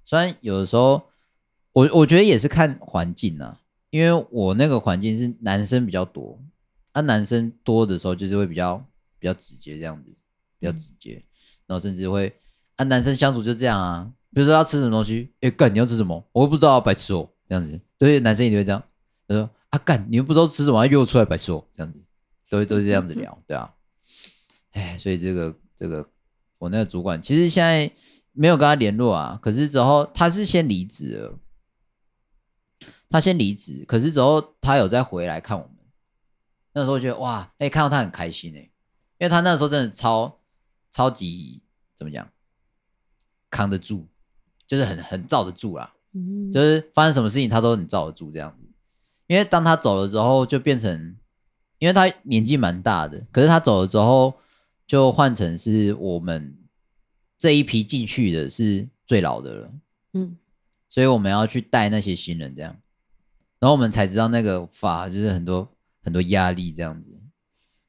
[0.04, 1.10] 虽然有的时候。
[1.74, 6.42] 我我觉得也是看环境啊，因为我那个环境是男生比较多，
[6.92, 8.84] 啊，男生多的时候就是会比较
[9.20, 10.10] 比较直接这样子，
[10.58, 11.24] 比较直接，
[11.68, 12.34] 然后甚至会
[12.78, 18.84] 啊，男生相处就这样啊，比如说要吃什么东西，哎干你要吃什么，我又不知道，白吃哦，这样子，所以男生一定会这样，
[19.28, 22.02] 他说啊干你又不知道吃什么，约我出来白吃哦，这样子，
[22.50, 23.72] 都都是这样子聊，对啊，
[24.72, 26.10] 哎，所以这个这个
[26.58, 27.92] 我那个主管其实现在
[28.32, 31.40] 没有跟他联络啊，可是之后他是先离职了。
[33.10, 35.78] 他先离职，可是之后他有再回来看我们。
[36.74, 40.42] 那时候觉得哇，哎、看到他很开心哎，因为他那时候真的超
[40.98, 41.62] 超级
[41.96, 42.28] 怎么讲，
[43.52, 44.08] 扛得住，
[44.66, 45.94] 就是很很罩得住啦。
[46.14, 48.68] 嗯，就是发生什么事情他都很罩得住这样子。
[49.28, 51.16] 因为当他走了之后，就变成
[51.78, 54.40] 因为他年纪蛮大的，可是他走了之后，
[54.88, 56.58] 就换成是我们
[57.38, 59.72] 这一批进去的是最老的了。
[60.14, 60.36] 嗯，
[60.90, 62.76] 所以我们要去带那些新人，这样，
[63.60, 67.22] 然后我们才知道那个法就是很多很多压力这样子，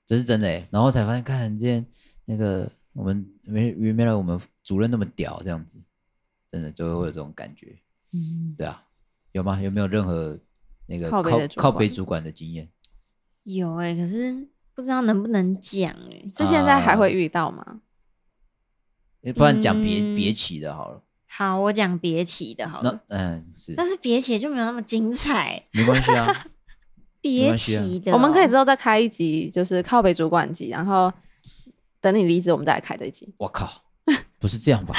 [0.04, 0.68] 这是真的欸。
[0.70, 1.86] 然后才发现，看今天
[2.26, 5.78] 那个我们没原来我们主任那么屌，这样子，
[6.50, 7.78] 真的就会有这种感觉。
[8.12, 8.82] 嗯，对啊，
[9.30, 9.60] 有吗？
[9.62, 10.36] 有没有任何
[10.86, 11.22] 那个靠
[11.54, 12.68] 靠北主管的经验？
[13.44, 16.32] 有哎、欸，可是不知道能不能讲哎、欸。
[16.34, 17.80] 这现在还会遇到吗？
[19.22, 21.00] 啊、不然讲别别起的好了。
[21.26, 23.00] 好，我讲别起的好了。
[23.10, 23.74] 嗯，是。
[23.76, 25.62] 但是别起就没有那么精彩。
[25.70, 26.46] 没关系啊，
[27.22, 31.12] 别起的、喔，我们可以之后再开一集，就是靠北主管集，然后
[32.00, 33.32] 等你离职，我们再来开这一集。
[33.38, 33.84] 我靠，
[34.38, 34.94] 不是这样吧？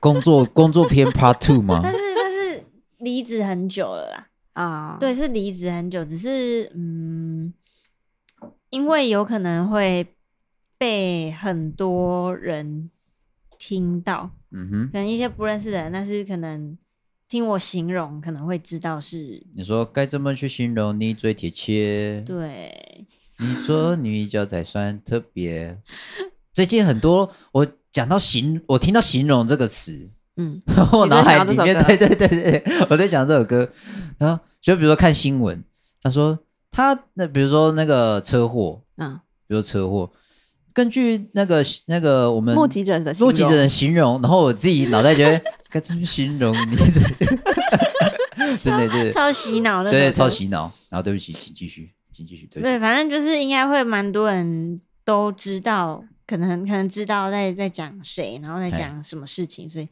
[0.00, 1.80] 工作工作篇 Part Two 吗？
[1.82, 2.64] 但是但是
[2.98, 4.26] 离职很久了啦。
[4.54, 7.52] 啊，对，是离职很久，只是嗯，
[8.70, 10.06] 因为有可能会
[10.76, 12.90] 被很多人
[13.58, 16.76] 听到，嗯哼，可能一些不认识的人，但是可能
[17.28, 19.46] 听我形容，可能会知道是。
[19.54, 22.22] 你说该怎么去形容你最贴切？
[22.26, 23.06] 对，
[23.40, 25.76] 你说女角才算特别。
[26.52, 30.10] 最近很多我讲到形，我听到形容这个词。
[30.36, 30.60] 嗯，
[30.92, 33.68] 我脑海里面对对对对，我在讲这首歌，
[34.18, 35.62] 然后就比如说看新闻，
[36.02, 36.38] 他说
[36.70, 40.10] 他那比如说那个车祸，嗯，比如说车祸，
[40.72, 46.76] 根据那个那个我们目击者的目击者的形容，然后我自己脑袋觉得 该怎么形容你，
[48.56, 50.72] 真的对，超洗脑的，对，超洗脑。
[50.88, 52.46] 然后对不起，请继续，请继续。
[52.46, 59.88] 对，反正就是应该会蛮多人都知道，可能可能知道在在讲谁，然后在讲什么事情，所以。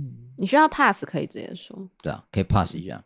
[0.00, 3.02] 嗯，你需要 pass 可以直接说，对啊，可以 pass 一下。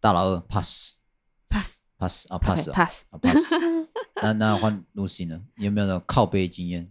[0.00, 3.52] 大老二 pass，pass，pass 啊 pass 啊 pass 啊 pass。
[4.20, 5.40] 那那换 Lucy 呢？
[5.58, 6.90] 有没有那种靠背经验？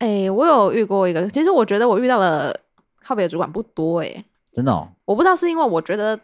[0.00, 2.60] 哎、欸，我有遇过一个，其实我觉得我遇到的
[3.00, 4.92] 靠北的主管不多哎、欸，真的哦。
[5.06, 6.20] 我不知道是因为我觉得，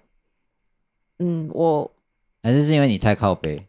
[1.20, 1.90] 嗯，我
[2.42, 3.66] 还是是因为你太靠北，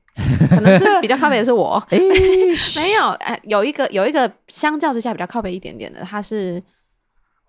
[0.50, 1.82] 可能是比较靠北的是我。
[1.92, 6.64] 没有，哎，有一个有一个相较之下比较靠北一点点的，他是。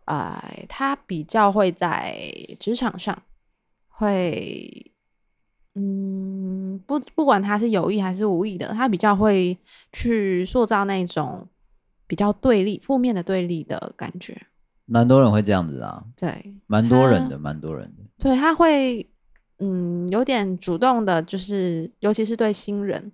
[0.09, 2.17] 呃，他比较会在
[2.61, 3.21] 职场上
[3.89, 4.93] 会，
[5.75, 9.59] 嗯，不不管他是有意还是无意的，他比较会
[9.93, 11.49] 去塑造那种
[12.07, 14.41] 比较对立、负面的对立的感觉。
[14.85, 18.05] 蛮多人会这样子啊，对，蛮多人的，蛮多人的。
[18.17, 19.11] 对，他会，
[19.59, 23.13] 嗯，有点主动的，就是尤其是对新人，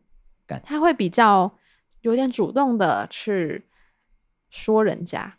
[0.65, 1.51] 他会比较
[2.01, 3.65] 有点主动的去
[4.51, 5.35] 说人家。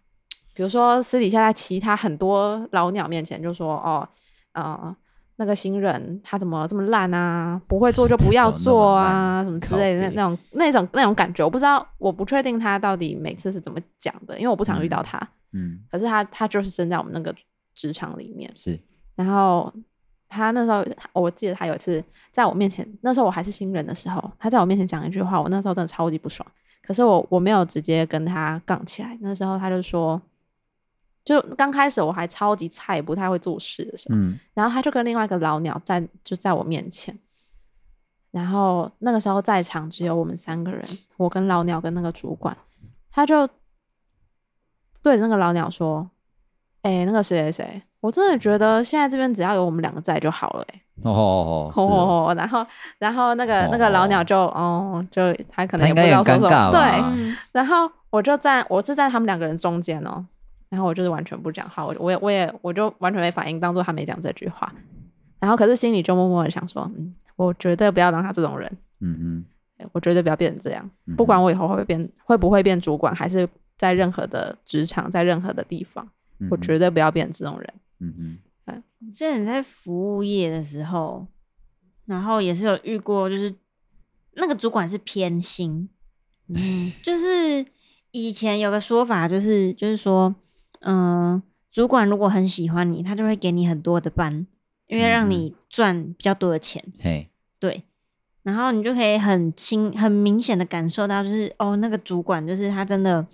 [0.53, 4.07] 比如说私底下在其他很多老鸟面前就说哦，
[4.53, 4.95] 呃，
[5.37, 7.59] 那个新人他怎么这么烂啊？
[7.67, 15.19] 不会做就不要 做啊，什么之类的那那种那种那种感觉，我不知道，我不确定他到底每次是怎么讲的，因为我不常遇到他。
[15.53, 17.35] 嗯，可是他他就是生在我们那个
[17.73, 18.51] 职场里面。
[18.55, 18.79] 是，
[19.15, 19.73] 然后
[20.33, 26.45] 他那时候我记得他有一次在我面前，那时候我还是新人的时候，他在我面前讲一句话，我那时候真的超级不爽。
[26.81, 30.21] 可是我我没有直接跟他杠起来，那时候他就说。
[31.25, 37.17] 就刚开始我还超级菜，不太会做事的时候，嗯，然后他就跟另外一个老鸟在就在我面前，
[38.31, 42.57] 然后那个时候在场只有我们三个人，我跟老鸟跟那个主管，
[43.09, 43.47] 他就
[45.01, 46.11] 对着那个老鸟说
[46.83, 51.81] ：“哎、欸，那个谁谁谁，我真的觉得现在这边只要有我们两个在就好了、欸。”哎，哦哦
[52.29, 52.65] 哦，然后
[52.99, 60.23] 然后那个那个老鸟就哦，就他可能也不知道说什么，对，然后我就在我是在他们两个人中间哦。
[60.69, 64.73] 然后我就是完全不讲话，我我也我也我就完全没反应，当做他没讲这句话。
[65.39, 68.67] 然后可是心里就默默的想说，嗯，我绝对不要当他这种人，
[68.99, 69.45] 嗯
[69.77, 76.07] 嗯，我绝对不要变成这样，嗯、不管我以后会不会变，会不会变主管，还是在任何的职场，在任何的地方，
[76.43, 78.37] 嗯、我绝对不要变成这种人，嗯嗯。
[78.65, 81.27] 嗯，之前在服务业的时候，
[82.05, 83.53] 然后也是有遇过，就是
[84.33, 85.89] 那个主管是偏心，
[86.53, 87.65] 嗯，就是
[88.11, 90.35] 以前有个说法，就是就是说。
[90.85, 91.41] 嗯，
[91.71, 94.45] 主管如果很喜欢你，他就会给你很多的班，
[94.87, 96.83] 因为让你赚比较多的钱。
[96.99, 97.83] 嘿、嗯，对，
[98.41, 103.25] 然后你就可以很清、很明显的感受到，就是哦，那个主管就是他真的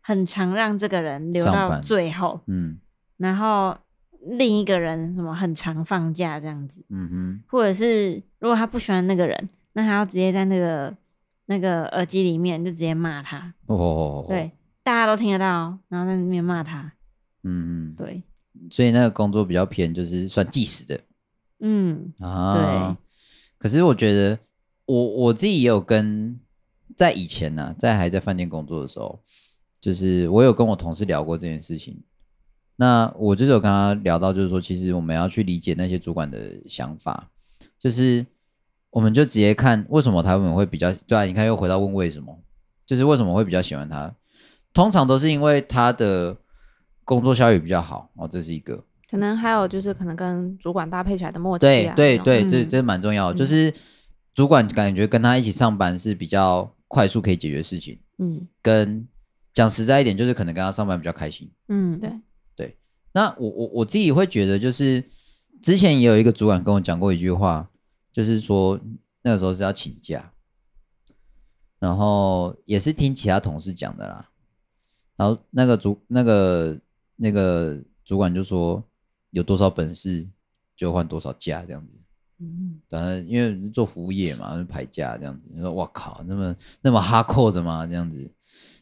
[0.00, 2.40] 很常让这个人留到最后。
[2.46, 2.78] 嗯，
[3.16, 3.76] 然后
[4.36, 6.84] 另一个人什么很常放假这样子。
[6.88, 10.96] 嗯哼，或者是如果他不喜欢那个人，那他要直接在那个
[11.46, 13.54] 那个耳机里面就直接骂他。
[13.66, 14.50] 哦，对。
[14.82, 16.92] 大家都听得到，然后在那边骂他。
[17.42, 18.22] 嗯嗯，对。
[18.70, 21.00] 所以那个工作比较偏，就是算计时的。
[21.60, 22.96] 嗯啊，对。
[23.58, 24.38] 可是我觉得，
[24.86, 26.40] 我我自己也有跟
[26.96, 29.22] 在以前呢、啊，在还在饭店工作的时候，
[29.80, 32.02] 就是我有跟我同事聊过这件事情。
[32.76, 37.28] 那我就是有跟他聊到，就是说，其实我们要去理解那些主管的想法，
[37.78, 38.24] 就是
[38.88, 41.24] 我们就直接看为什么他们会比较对啊？
[41.24, 42.38] 你看又回到问为什么，
[42.86, 44.14] 就是为什么会比较喜欢他？
[44.72, 46.36] 通常都是因为他的
[47.04, 48.82] 工作效率比较好哦，这是一个。
[49.10, 53.74] 可能还有就是可能跟主管搭配起来的默契啊，对对对，这这蛮重要的，嗯，就是
[54.32, 59.06] 主管感觉跟他一起上班是比较快速可以解决事情，嗯，跟
[59.52, 62.12] 讲实在一点，就是可能跟他上班比较开心，嗯，对
[62.56, 62.78] 对。
[63.12, 65.04] 那我我我自己会觉得，就是
[65.62, 67.70] 之前也有一个主管跟我讲过一句话，
[68.12, 68.80] 就是说
[69.22, 70.32] 那个时候是要请假，
[71.78, 74.30] 然后也是听其他同事讲的啦，
[75.16, 76.80] 然后那个主那个
[77.16, 78.82] 那个主管就说。
[79.32, 80.28] 有多少本事
[80.76, 81.92] 就换多少假这样子，
[82.40, 85.48] 嗯，反正因为做服务业嘛，排假这样子。
[85.54, 87.86] 你说哇靠，那么那么哈扣的吗？
[87.86, 88.28] 这样子。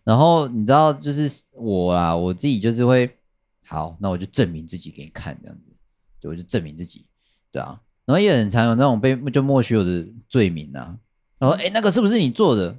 [0.09, 3.19] 然后你知道，就是我啊，我自己就是会，
[3.67, 5.77] 好，那我就证明自己给你看这样子，
[6.19, 7.05] 对，我就证明自己，
[7.53, 7.79] 对啊。
[8.07, 10.97] 然后也很常有那种被就莫须有的罪名啊。
[11.39, 12.79] 然后哎，那个是不是你做的？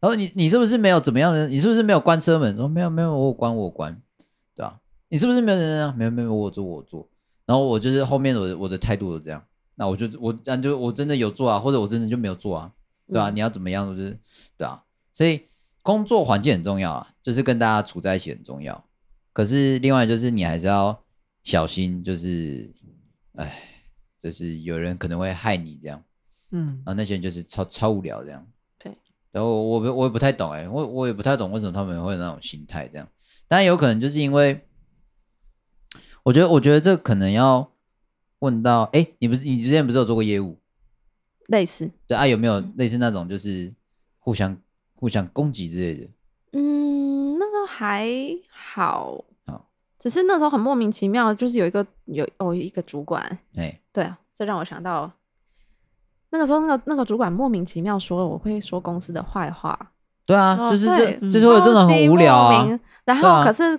[0.00, 1.46] 然后你你是不是没有怎么样的？
[1.46, 2.56] 你是不是没有关车门？
[2.56, 4.00] 说没有没有，我有关我有关。
[5.10, 5.94] 你是不是没有人啊？
[5.94, 7.06] 没有没有，我做我做。
[7.44, 9.44] 然后我就是后面我的我的态度是这样。
[9.74, 12.72] 那我就我那就我真的有做啊，或者我真的就没有做啊，
[13.08, 13.30] 对吧、啊？
[13.30, 14.18] 你要怎么样就是
[14.56, 14.82] 对啊。
[15.12, 15.42] 所以
[15.82, 18.88] 工作环境很重要啊，就是跟大家处在一起很重要。
[19.32, 21.04] 可是另外就是你还是要
[21.42, 22.72] 小心，就是
[23.34, 23.62] 哎，
[24.20, 26.02] 就是有人可能会害你这样。
[26.50, 26.66] 嗯。
[26.66, 28.46] 然后那些人就是超超无聊这样。
[28.78, 28.96] 对。
[29.30, 33.08] 然后我我我也不太懂哎、欸，我我也不太懂为什么他们会有那种心态这样。
[33.48, 34.66] 当然有可能就是因为。
[36.24, 37.72] 我觉得，我觉得这可能要
[38.38, 40.56] 问到，哎，你不是你之前不是有做过业务？
[41.48, 41.90] 类似。
[42.06, 43.74] 对啊，有没有类似那种就是
[44.20, 44.56] 互相
[45.02, 46.08] 互相攻击之类的？
[46.52, 48.08] 嗯，那时候还
[48.48, 49.66] 好，好，
[49.98, 53.20] 只是那时候很莫名其妙，就是有一个有哦一个主管，
[53.56, 55.10] 哎，对啊，这让我想到
[56.30, 59.76] 那个时候那个那个主管莫名其妙说我会说公司的坏话。
[60.24, 62.80] 对啊，就是这就是会有这种很无聊啊。
[63.04, 63.78] 然后可是。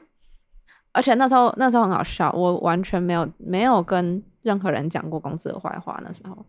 [0.95, 6.45] 而且那时候那时候很好笑，我完全没有没有跟任何人讲过公司的坏话那时候。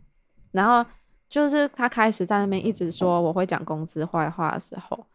[0.52, 0.84] 然后
[1.28, 5.06] 就是他开始在那边一直说我会讲公司坏话的时候，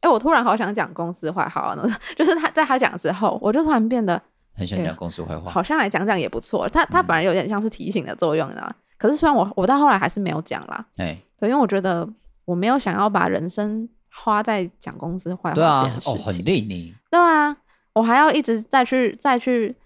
[0.00, 1.84] 哎、欸，我突然好想讲公司坏话呢。
[2.16, 4.20] 就是他在他讲之后，我就突然变得
[4.54, 6.68] 很想讲公司坏话，欸，好像来讲讲也不错。
[6.68, 8.62] 他他反而有点像是提醒的作用呢。
[8.66, 12.08] 嗯、可是虽然我我到后来还是没有讲啦，哎，对因为我觉得
[12.44, 16.14] 我没有想要把人生花在讲公司坏话这件事情。
[16.14, 16.94] 对啊，哦，很累你。
[17.10, 17.56] 对啊。
[17.94, 19.76] 我还要一直再去再去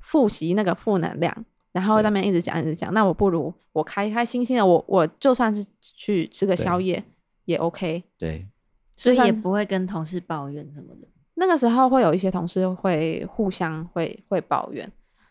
[0.00, 2.92] 复习那个负能量，然后在那边一直讲一直讲。
[2.94, 7.02] 那我不如我开开心心的，我我就算是去吃个宵夜
[7.46, 8.02] 也 OK。
[8.18, 8.46] 对，
[8.96, 11.08] 所以也不会跟同事抱怨什么的。
[11.34, 14.90] 那个时候会有一些同事会互相会会抱怨。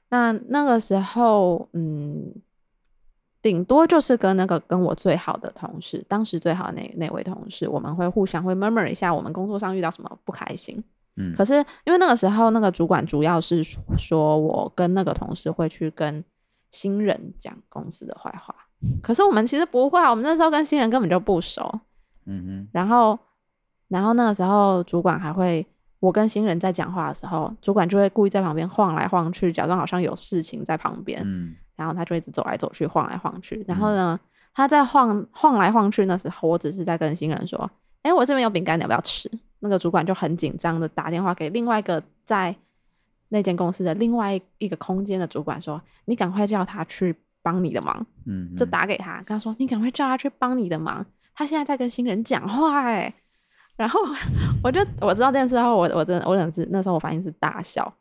[0.10, 2.34] 那那个时候，嗯，
[3.42, 10.84] 顶多就是跟那个跟我最好的同事，当时最好的那那位同事，我们会互相会 murmur 一下我们工作上遇到什么不开心。
[11.16, 11.54] 嗯，可是
[11.86, 13.64] 因为那个时候那个主管主要是
[13.98, 16.22] 说我跟那个同事会去跟
[16.72, 18.56] 新人讲公司的坏话，
[19.04, 21.80] 可是我们其实不会啊，我们那时候跟新人根本就不熟。
[22.26, 23.18] 嗯哼，然后
[23.88, 25.66] 然后那个时候主管还会，
[26.00, 31.22] 我跟新人在讲话的时候，主管就会故意在旁边晃来晃去，假装好像有事情在旁边。
[31.26, 33.64] 嗯，然后他就一直走来走去，晃来晃去。
[33.68, 34.20] 然后呢，
[34.54, 37.70] 他在晃晃来晃去那时候，我只是在跟新人说
[38.04, 42.56] ：“哎，我这边有饼干，你要不要吃？”那个主管就很紧张的打电话给另外一个在
[43.34, 53.14] 那间公司的另外一个空间的主管说：“你赶快叫他去帮你的忙。”嗯，就打给他，跟他说：“你赶快叫他去帮你的忙。”他现在在跟新人讲话，哎，
[53.78, 54.02] 然后
[54.62, 57.92] 我就我知道这件事后，我我真的我真的是那时候我反应是大笑，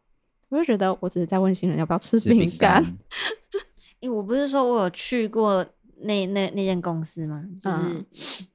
[0.49, 2.85] 我就觉得我只是在问新人要不要吃饼干。
[4.01, 5.65] 因为我不是说我有去过
[6.03, 7.45] 那那那间公司吗？
[7.63, 8.05] 就是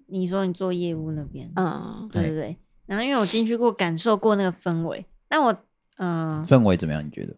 [0.08, 2.58] 你说你做业务那边，嗯，对对对。
[2.86, 5.56] 然后因为我进去过，感受过那个氛围，但我
[5.98, 7.06] 嗯，氛围怎么样？
[7.06, 7.36] 你觉得？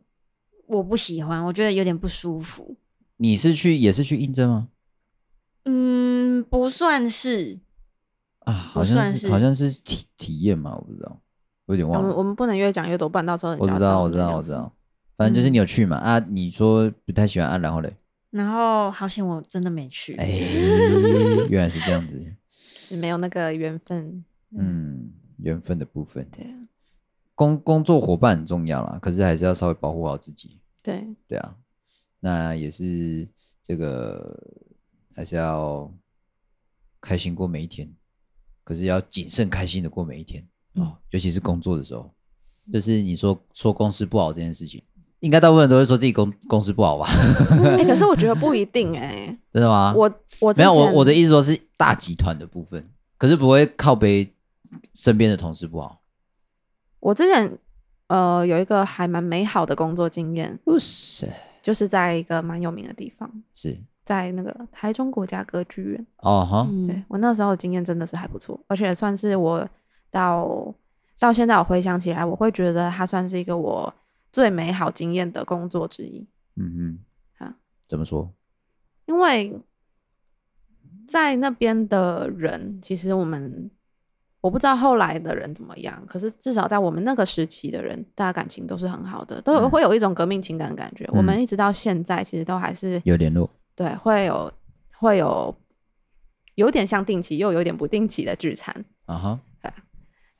[0.68, 2.76] 我不喜欢，我觉得有点不舒服。
[3.18, 4.70] 你是去也是去应征吗？
[5.66, 7.60] 嗯，不算是
[8.40, 11.20] 啊，好像是，是好像是体体验嘛，我不知道，
[11.66, 12.16] 我有点忘了。
[12.16, 14.72] 我们不能越讲越多，不然到时候我知道，我知道，我知道，
[15.18, 16.26] 反正就是你有去嘛、嗯、啊？
[16.30, 17.94] 你说不太喜欢啊，然后嘞？
[18.30, 20.16] 然后好险我真的没去。
[20.16, 20.28] 哎，
[21.50, 22.22] 原来是这样子，
[22.60, 24.24] 是没有那个缘分。
[24.52, 24.60] 嗯。
[24.60, 26.67] 嗯缘分的部分，对啊，
[27.38, 30.60] 工工作伙伴很重要啦，可是还是要稍微保护好自己。
[30.82, 31.56] 对，对啊，
[32.20, 33.30] 那也是
[33.62, 34.36] 这个
[35.14, 35.94] 还是要
[37.00, 37.88] 开心过每一天，
[38.64, 40.42] 可是要谨慎开心的过每一天
[40.74, 42.12] 啊、哦，尤其是工作的时候，
[42.74, 44.82] 就是你说说公司不好这件事情，
[45.20, 47.06] 应该大部分人都会说自己公公司不好吧？
[47.06, 49.94] 欸、 可是我觉得不一定哎、欸，真的吗？
[49.96, 54.34] 我我没有我我的意思说是大集团的部分，可是不会靠背
[54.96, 56.02] 身边的同事不好。
[57.00, 57.58] 我之前
[58.08, 61.28] 呃有一个还蛮美好的工作经验，是
[61.62, 66.08] 就是在一个蛮有名的地方，是在那个台中国家歌剧院。
[66.18, 69.68] 哦哈，对我那时候的经验真的是还不错，而且算是我
[70.10, 70.74] 到
[71.20, 73.94] 到现在我回想起来，我会觉得它算是一个我
[74.32, 76.28] 最美好经验的工作之一。
[76.56, 77.00] 嗯嗯，
[77.38, 77.56] 啊，
[77.88, 78.34] 怎么说？
[79.06, 79.62] 因为
[81.08, 83.70] 在那边的人，其实我们。
[84.40, 91.06] 我不知道后来的人怎么样，可是至少在我们那个时期的人，大家感情都是很好的，都有会有一种革命情感的感觉。
[91.06, 94.52] 嗯、我们一直到现在，其实都还是有联络，对，会有
[95.00, 95.54] 会有
[96.56, 99.40] 有点像定期，又有点不定期的聚餐啊哈。
[99.62, 99.72] 对，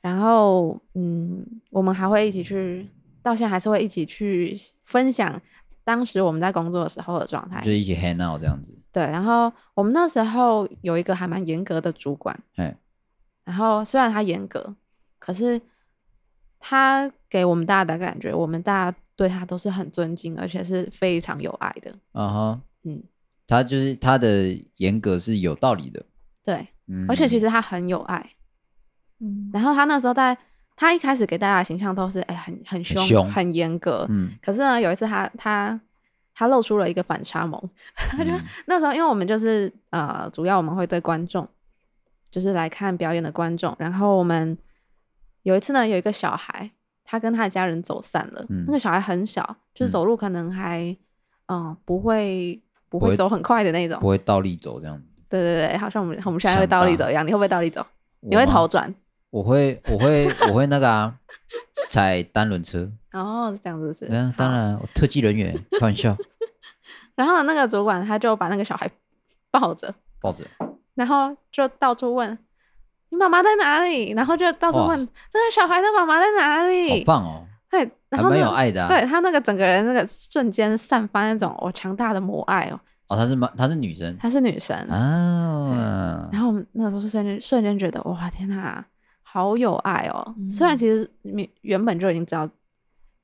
[0.00, 2.88] 然后嗯，我们还会一起去，
[3.22, 5.40] 到现在还是会一起去分享
[5.84, 8.78] 当时我们在工作的时候的状态，就一起 hang out 这样子。
[8.92, 12.38] 对，然后我们那时候有一个还蛮严格的主管，
[13.48, 14.76] 然后虽然他严格，
[15.18, 15.58] 可是
[16.60, 21.90] 他给我们大家的感觉，我们大家对他都是很尊敬，而且是非常有爱的。
[22.12, 23.02] 啊哈，嗯，
[23.46, 26.04] 他就是他的严格是有道理的。
[26.44, 28.32] 对，嗯，而且其实他很有爱。
[29.20, 30.36] 嗯，然后他那时候在，
[30.76, 34.04] 他一开始给大家的形象都是哎很很凶、很凶、很严格。
[34.10, 35.80] 嗯，可是呢，有一次他他
[36.34, 37.58] 他露出了一个反差萌，
[37.94, 41.48] 他就、嗯、 那时候因为我们就是呃，主要我们会对观众。
[42.30, 44.56] 就是来看表演的观众，然后我们
[45.42, 46.70] 有一次呢，有一个小孩，
[47.04, 48.44] 他跟他的家人走散了。
[48.48, 50.80] 嗯、那个小孩很小，就是走路可能还，
[51.46, 55.00] 嗯、呃，不会不会走很快的那种，不会倒立走这样。
[55.28, 57.26] 对对对，好像我们我们现在会倒立走一样。
[57.26, 57.84] 你会不会倒立走？
[58.20, 58.94] 你会头转？
[59.30, 61.18] 我会，我会，我会那个啊，
[61.86, 62.90] 踩单轮车。
[63.12, 64.06] 哦，是这样子是。
[64.10, 66.16] 嗯，当然，我特技人员，开玩笑。
[67.14, 68.90] 然后那个主管他就把那个小孩
[69.50, 70.44] 抱着，抱着。
[70.98, 72.36] 然后就到处问
[73.10, 74.98] 你妈妈在哪里，然后就到处问
[75.32, 76.90] 这个小孩的妈妈在哪里。
[76.90, 77.44] 好棒哦！
[77.70, 78.88] 对，然后、那个、蛮有爱的、啊。
[78.88, 82.80] 对他那个整个人那个瞬间散发那种哦强大的母爱哦。
[83.06, 86.28] 哦，她是妈，她是女生，她是女生啊。
[86.32, 88.84] 然后我们那个时候瞬间瞬间觉得哇天哪，
[89.22, 90.34] 好有爱哦。
[90.36, 91.08] 嗯、虽然其实
[91.62, 92.46] 原本就已经知道，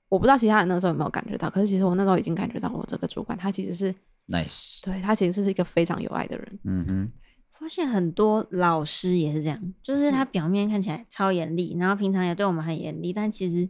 [0.08, 3.94] 我不知道其他人那时候有没有感觉到，可是其实我那时候已经感觉到，我这个主管他其实是
[4.28, 6.58] nice，对他其实是一个非常有爱的人。
[6.64, 7.12] 嗯哼。
[7.58, 13.68] 发现很多老师也是这样，就是他表面看起来超严厉，然后平常也对我们很严厉，但其实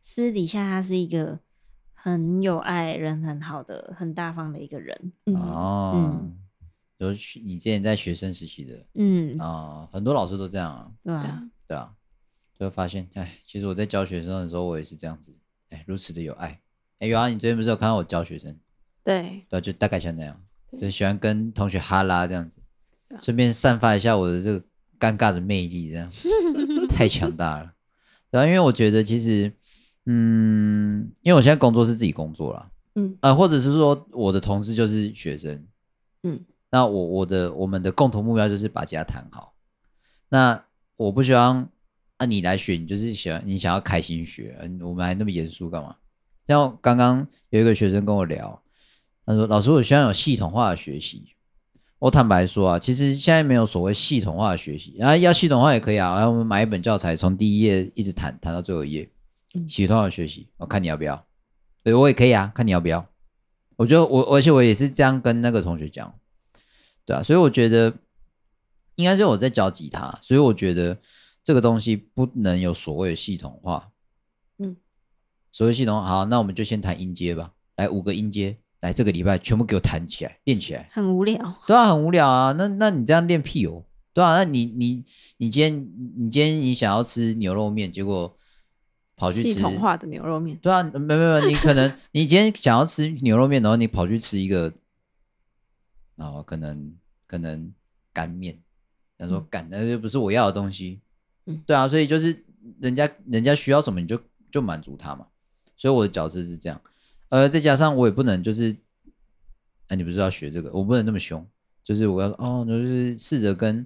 [0.00, 1.40] 私底下他是一个
[1.92, 5.12] 很有爱、人很好的、很大方的一个人。
[5.26, 6.38] 哦，嗯，
[6.98, 10.92] 就是你之前在学生时期的，嗯啊，很多老师都这样啊。
[11.02, 11.92] 对啊，对啊，
[12.58, 15.36] 就发现，哎，其实我在教学生的时候，我也是这样子，
[15.70, 16.60] 哎，如此的有爱。
[17.00, 18.56] 哎，有啊，你昨天不是有看到我教学生？
[19.02, 20.40] 对，对，就大概像那样，
[20.78, 22.62] 就喜欢跟同学哈拉这样子。
[23.20, 24.64] 顺便散发一下我的这个
[24.98, 26.10] 尴尬的魅力，这样
[26.88, 27.72] 太强大了。
[28.30, 29.52] 然后，因为我觉得其实，
[30.06, 35.66] 嗯，因为我现在工作是自己工作啦，嗯，呃，或者是说我的同事就是学生，
[36.22, 36.40] 嗯，
[36.70, 39.54] 那我我的我们的共同目标就是把家谈好。
[40.28, 40.64] 那
[40.96, 41.68] 我不希望
[42.16, 45.96] 啊，你来学，你就是想你想要开心学，我们还那么严肃干嘛？
[46.46, 48.62] 像刚刚有一个学生跟我聊，
[49.24, 51.33] 他说：“老师，我希望有系统化的学习。”
[52.04, 56.14] 我坦白说啊，其实现在没有所谓系统化的学习，然后要系统化也可以啊。
[56.16, 59.10] 然后我们买一本教材，从第一页一直弹弹到最后一页，
[59.66, 61.26] 系统化的学习，我看你要不要？
[61.82, 63.08] 对，我也可以啊，看你要不要。
[63.76, 66.14] 我觉得我，而且我也是这样跟那个同学讲，
[67.06, 67.94] 对啊，所以我觉得
[68.96, 70.98] 应该是我在教吉他，所以我觉得
[71.42, 73.90] 这个东西不能有所谓的系统化。
[74.58, 74.76] 嗯，
[75.50, 78.58] 所谓系统，好，那我们就先谈音阶吧，来五个音阶。
[78.84, 80.90] 来这个礼拜全部给我弹起来，练起来。
[80.92, 82.52] 很无聊，对啊，很无聊啊。
[82.52, 83.82] 那那你这样练屁哦，
[84.12, 84.36] 对啊。
[84.36, 85.02] 那你你
[85.38, 88.36] 你今天你今天你想要吃牛肉面，结果
[89.16, 94.70] 跑去吃系统化的牛肉面，对啊，没没没，你可能 你今天想要吃牛肉面，然后你跑去吃一个，
[96.16, 96.94] 然后，可能
[97.26, 97.72] 可能
[98.12, 98.58] 干面，
[99.16, 101.00] 他说干，那就不是我要的东西。
[101.46, 102.44] 嗯，对啊，所以就是
[102.80, 104.20] 人家人家需要什么，你就
[104.50, 105.26] 就满足他嘛。
[105.74, 106.78] 所以我的角色是这样。
[107.34, 108.70] 呃，再加上我也不能就是，
[109.88, 111.44] 哎、啊，你不是要学这个，我不能那么凶，
[111.82, 113.84] 就是我要哦，就是试着跟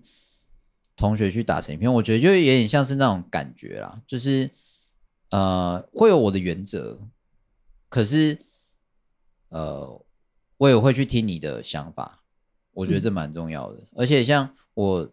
[0.99, 4.51] 同学去打成一片，我觉得就有点像是那种感觉啦，就是
[5.31, 7.01] 呃，会有我的原则，
[7.89, 8.39] 可是
[9.49, 10.05] 呃，
[10.59, 12.21] 我也会去听你的想法，
[12.75, 13.79] 我觉得这蛮重要的。
[13.79, 15.11] 嗯、而且像我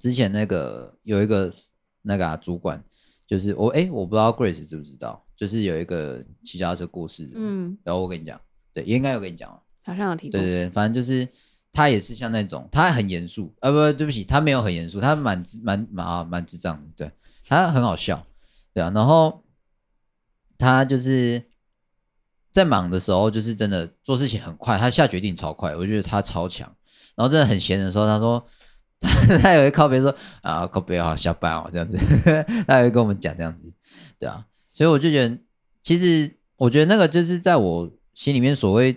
[0.00, 1.54] 之前那个有一个
[2.02, 2.82] 那个、啊、主管，
[3.24, 8.40] 就是我哎、欸，我不知道 Grace 知不知道，就是有一个骑脚踏车过世，嗯，然后我跟你讲，
[8.72, 9.50] 对，应该有跟你讲，
[9.84, 11.28] 好像有提过，对对对，反正就是
[11.72, 17.10] 他也是像那种，他很严肃，啊不，对不起，他没有很严肃，他蛮蛮蛮啊蛮智障的，对，
[17.46, 18.26] 他很好笑，
[18.72, 19.42] 对啊，然后
[20.56, 21.42] 他就是
[22.52, 26.72] 在忙的时候，就是真的做事情很快，他下决定超快，我觉得他超强，
[27.16, 28.44] 然后真的很闲的时候，他说。
[29.42, 31.98] 他有一靠边说啊，靠边啊，下班哦，这样子，
[32.66, 33.70] 他也会跟我们讲这样子，
[34.18, 35.38] 对啊，所以我就觉得，
[35.82, 38.94] 其实我觉得那个就是在我心里面所谓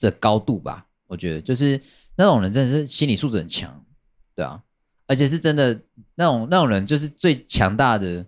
[0.00, 1.78] 的高度吧，我觉得就是
[2.16, 3.84] 那种人真的是心理素质很强，
[4.34, 4.62] 对啊，
[5.06, 5.78] 而且是真的
[6.14, 8.24] 那种那种人就是最强大的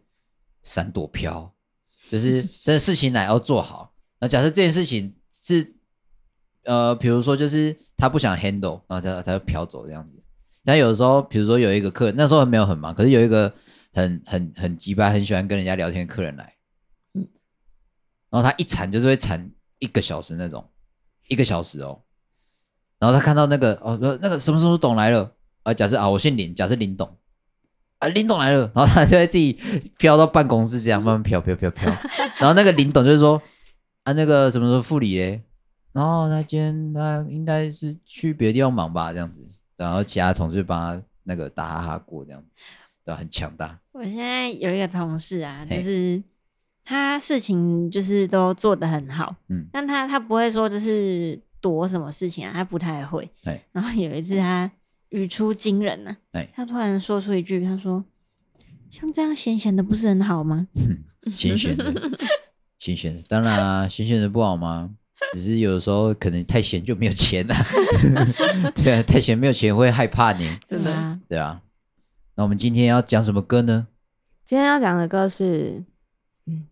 [0.63, 1.51] 闪躲飘，
[2.11, 3.95] 就是 真的事情来要做好。
[4.21, 5.75] 那假设这件事情是
[6.65, 10.15] 呃，比如说就是他不想 handle，然后他他就飘走这样子。
[10.65, 13.55] 但有的时候，比如说有一个客人，那时候还没有很忙，可是有一个
[13.99, 16.55] 很很很急巴，很喜欢跟人家聊天的客人来，
[17.14, 17.26] 嗯，
[18.30, 20.68] 然后他一缠就是会缠一个小时那种，
[21.28, 22.01] 一个小时哦，
[22.99, 25.32] 然后他看到那个哦，那个什么什么董来了
[25.64, 27.16] 啊，假设啊，我姓林，假设林董
[27.99, 29.53] 啊，林董来了，然后他就在自己
[29.99, 31.92] 飘到办公室，这样慢慢飘飘飘飘，
[32.38, 33.42] 然后那个林董就是说
[34.05, 35.42] 啊，那个什么时候副理嘞，
[35.92, 39.46] 然后他今天他应该是去别的地方忙吧，这样子。
[39.76, 42.49] 然后其他同事帮他那个打哈哈过这样子，
[43.05, 43.78] 对，很强大。
[43.99, 46.22] 我现在有一个同事啊，就是
[46.84, 53.28] 他事情就是都做得很好，嗯，但他他不会说就是躲什么事情啊，他不太会。
[53.42, 53.61] 对。
[53.72, 54.70] 然后有一次他
[55.09, 58.05] 语出惊人呢，对，他突然说出一句，他说
[58.88, 60.68] ：“像这样闲闲的不是很好吗？”
[61.32, 61.92] 闲闲的，
[62.78, 64.90] 闲闲的，当然啊，闲闲的不好吗？
[65.32, 67.55] 只是有的时候可能太闲就没有钱了，
[68.76, 71.61] 对啊，太闲没有钱会害怕你，真的啊，对啊。
[72.39, 73.89] 那我们今天要讲什么歌呢？
[74.45, 75.84] 今天要讲的歌是
[76.47, 76.68] 嗯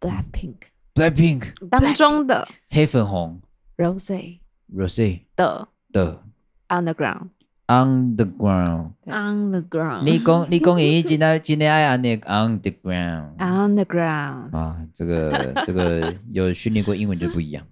[0.00, 3.42] ，Blackpink，Blackpink 当中的黑粉红
[3.76, 6.22] ，Rose，Rose 的的
[6.68, 7.28] Underground。
[7.68, 10.04] On the ground, on the ground。
[10.04, 14.56] 你讲你讲英语，今天今天爱按那个 on the ground, on the ground。
[14.56, 17.66] 啊，这个这个 有训练过英文就不一样。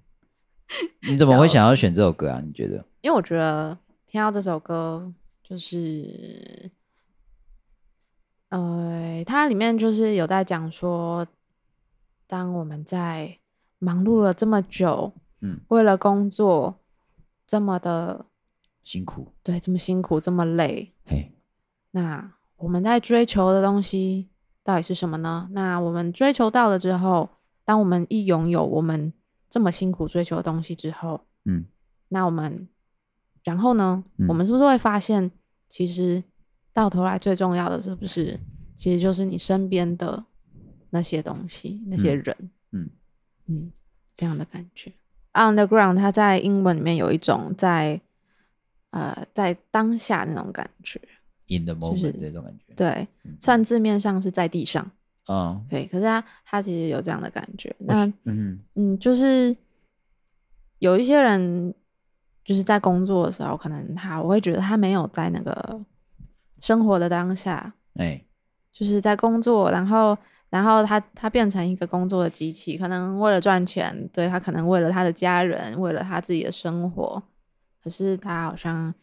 [1.08, 2.42] 你怎么会想要选这首歌啊？
[2.44, 2.84] 你觉得？
[3.00, 5.10] 因为我觉得听到这首歌，
[5.42, 6.70] 就是，
[8.50, 11.26] 呃，它里面就是有在讲说，
[12.26, 13.38] 当我们在
[13.78, 16.78] 忙碌了这么久，嗯，为了工作
[17.46, 18.26] 这么的。
[18.82, 20.94] 辛苦，对，这么辛苦，这么累。
[21.04, 21.32] 嘿，
[21.90, 24.30] 那我们在追求的东西
[24.64, 25.48] 到底是什么呢？
[25.52, 27.28] 那我们追求到了之后，
[27.64, 29.12] 当我们一拥有我们
[29.50, 31.66] 这么辛苦追求的东西之后，嗯，
[32.08, 32.68] 那我们
[33.44, 34.02] 然后呢？
[34.16, 35.30] 嗯，我们是不是会发现，
[35.68, 36.24] 其实
[36.72, 38.38] 到头来最重要的是不是，
[38.76, 40.24] 其实就是你身边的
[40.90, 42.36] 那些东西、那些人，
[42.72, 42.88] 嗯
[43.46, 43.72] 嗯，
[44.16, 44.92] 这样的感觉。
[45.32, 48.00] Underground，它在英文里面有一种在。
[48.92, 51.00] 呃，在当下那种感觉
[51.46, 53.06] ，in the moment 这种感觉，对，
[53.38, 54.90] 虽然字面上是在地上，
[55.28, 57.72] 嗯，对，可是他他其实有这样的感觉。
[57.78, 59.56] 那嗯嗯，就是
[60.80, 61.72] 有一些人
[62.44, 65.80] 就是在工作的时候，可能他我会觉得他没有在那个
[66.60, 68.22] 生活的当下，哎，
[68.72, 70.16] 就是在工作，然后
[70.50, 77.22] 然后他他变成一个工作的机器，可能为了赚钱，对，他可能为了他的家人，为了他自己的生活。
[77.82, 78.94] 可是他好像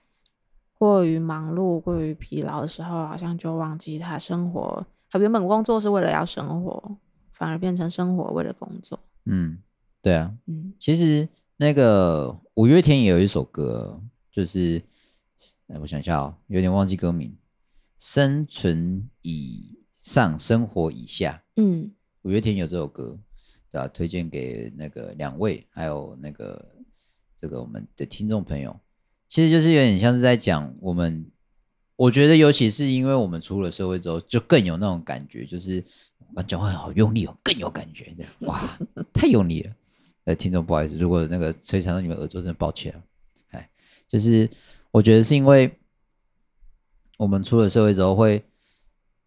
[0.75, 4.85] 过于忙碌、过于疲劳的时候，好像就忘记他生活。
[5.09, 6.97] 他原本工作是为了要生活，
[7.31, 8.99] 反而变成生活为了工作。
[9.25, 9.57] 嗯，
[10.01, 10.31] 对啊。
[10.45, 13.99] 嗯，其实那个五月天也有一首歌，
[14.29, 14.79] 就是，
[15.69, 17.29] 哎，我想一下哦，有点忘记歌名，
[17.97, 21.43] 《生存以上，生活以下》。
[21.61, 21.91] 嗯，
[22.23, 23.19] 五月天有这首歌，
[23.71, 23.87] 对吧？
[23.87, 26.73] 推荐给那个两位，还有那个。
[27.39, 28.75] 这个我们的听众朋友，
[29.27, 31.29] 其实就是有点像是在讲我们，
[31.95, 35.85] 我觉得尤其是因为我们出了社会之后，就更有那种感觉，就是
[36.33, 38.59] 我讲话好用力哦，更有感觉的， 哇，
[39.13, 39.71] 太用力了。
[40.23, 43.03] 呃，听众不好意思，如果那个摧残到你们耳朵，真的抱歉了。
[43.51, 43.69] 哎，
[44.07, 44.49] 就是
[44.89, 45.76] 我觉得是因为
[47.18, 48.45] 我们出了社会之后会，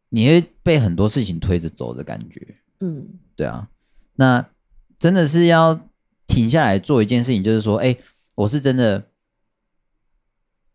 [0.09, 2.57] 你会被很多事情推着走的感觉。
[2.80, 3.68] 嗯，对啊，
[4.14, 4.49] 那
[4.99, 5.80] 真的是要。
[6.30, 7.99] 停下来做一件事情，就是说，哎，
[8.36, 9.05] 我是真的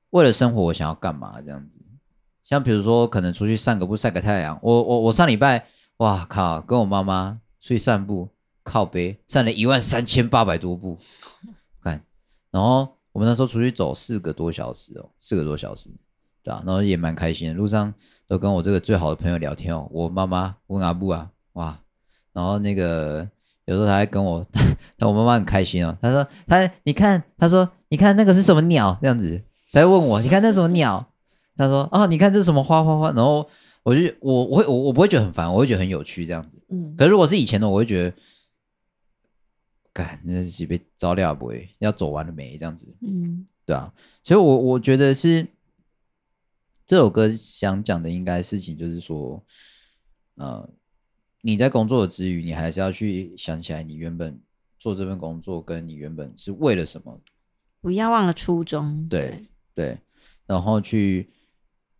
[0.09, 1.77] 为了生活，我想要干嘛这样子？
[2.43, 4.59] 像比如说，可能出去散个步，晒个太阳。
[4.61, 5.65] 我我我上礼拜，
[5.99, 8.27] 哇靠，跟我妈妈出去散步，
[8.63, 10.99] 靠背散了一万三千八百多步，
[11.81, 12.03] 看，
[12.51, 15.89] 然后我们那时候出去走四个多小时哦，四个多小时，
[16.45, 17.91] 对啊，然后也蛮开心的，路上
[18.27, 21.79] 都跟我这个最好的朋友聊天哦，我妈妈问阿布啊，哇，
[22.33, 23.27] 然后那个
[23.65, 24.45] 有时候他还跟我，
[24.97, 29.41] 但我妈妈很开心哦，她说她你看，她说你看那个是什么鸟这样子，
[29.71, 31.11] 她还问我你看那什么鸟，
[31.57, 33.49] 她说哦你看这是什么花花花，然后
[33.81, 38.15] 我就我我会我我不会觉得很烦，我会觉得很有趣这样子，嗯，可是如果是以前的，我会觉得。
[39.93, 42.57] 干，那是被照料不会要走完了没？
[42.57, 43.93] 这样子，嗯，对啊，
[44.23, 45.47] 所以我，我我觉得是
[46.85, 49.43] 这首歌想讲的应该事情就是说，
[50.35, 50.69] 呃，
[51.41, 54.39] 你在工作之余，你还是要去想起来，你原本
[54.77, 57.19] 做这份工作跟你原本是为了什么，
[57.81, 59.99] 不要忘了初衷，对对，对，
[60.45, 61.29] 然后去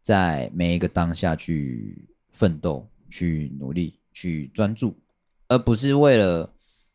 [0.01, 4.95] 在每一个当下去奋斗、去努力、去专注，
[5.47, 6.51] 而不是为了。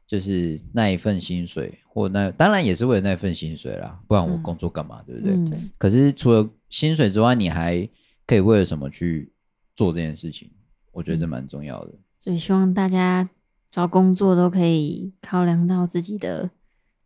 [0.07, 5.57] 就是那一份薪水，或那当然也是为了那份薪水啦，不然我工作干嘛，嗯、对不对？
[5.57, 7.87] 嗯、可是除了薪水之外，你还
[8.27, 9.31] 可以为了什么去
[9.77, 10.51] 做这件事情？
[10.93, 11.93] 我觉得这蛮重要的。
[12.19, 13.29] 所以希望大家
[13.71, 16.51] 找工作都可以考量到自己的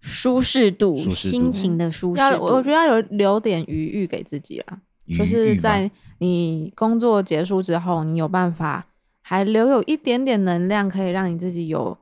[0.00, 2.44] 舒适度、适度心情的舒适度。
[2.44, 4.80] 我觉得要有留点余裕给自己啦，
[5.18, 8.86] 就是在你工作结束之后，你有办法
[9.22, 11.98] 还留有一点点能量，可以让你自己有。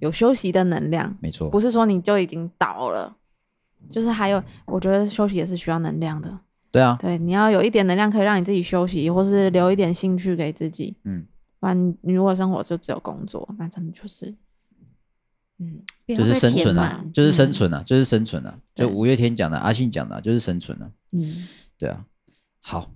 [0.00, 3.16] 有休息的能量，没错，不是说你就已经倒了，
[3.88, 6.38] 就是还有，我觉得休息也是需要能量的。
[6.76, 10.94] 对啊，对，你要有一点能量可以让你自己休息，或是留一点兴趣给自己。
[11.04, 11.24] 嗯，
[11.58, 14.36] 不然你如果生活就只有工作，那真的就是，
[15.56, 18.58] 嗯，就是生存啊，就是生存啊，就是生存啊。
[18.74, 20.90] 就五月天讲的，阿信讲的，就是生存啊。
[21.12, 21.48] 嗯，
[21.78, 22.04] 对啊。
[22.60, 22.90] 好，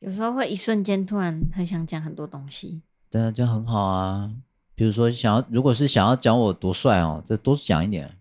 [0.00, 4.32] 有时候会一瞬间突然很想讲很多东西，对啊，这样很好啊。
[4.74, 8.18] 比如说，想要如果是想要讲我多帅哦，这多讲一点。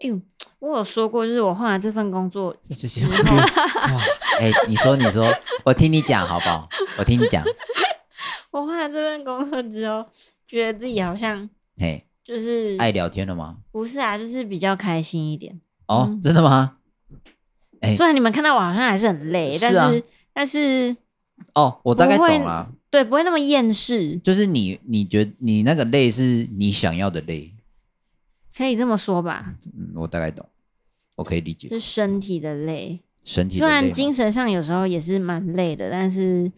[0.00, 0.20] 哎呦，
[0.58, 3.12] 我有说过，就是我换了这份工作之后，
[4.40, 5.30] 哎，你说你说，
[5.64, 6.68] 我听你讲好不好？
[6.98, 7.44] 我听你讲。
[8.50, 10.06] 我换了这份工作之后，
[10.48, 13.58] 觉得自己好像，嘿，就是爱聊天了吗？
[13.70, 15.60] 不是啊，就是比较开心一点。
[15.88, 16.76] 哦，真的吗？
[17.82, 20.02] 哎，虽然你们看到我好像还是很累，但是
[20.32, 20.96] 但是，
[21.54, 22.72] 哦，我大概懂了。
[22.88, 24.16] 对，不会那么厌世。
[24.18, 27.52] 就是你，你觉得你那个累是你想要的累，
[28.56, 29.54] 可以这么说吧？
[29.76, 30.48] 嗯，我大概懂，
[31.14, 31.68] 我可以理解。
[31.68, 33.58] 是身体的累，身体。
[33.58, 36.50] 虽然精神上有时候也是蛮累的，但是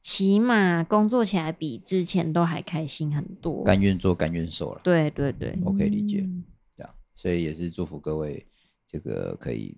[0.00, 3.62] 起码工作起来比之前都还开心很多。
[3.64, 4.80] 甘愿做，甘愿受了。
[4.82, 6.20] 对对对，我可以理解。
[6.22, 6.42] 嗯、
[6.74, 8.46] 这样，所以也是祝福各位，
[8.86, 9.76] 这个可以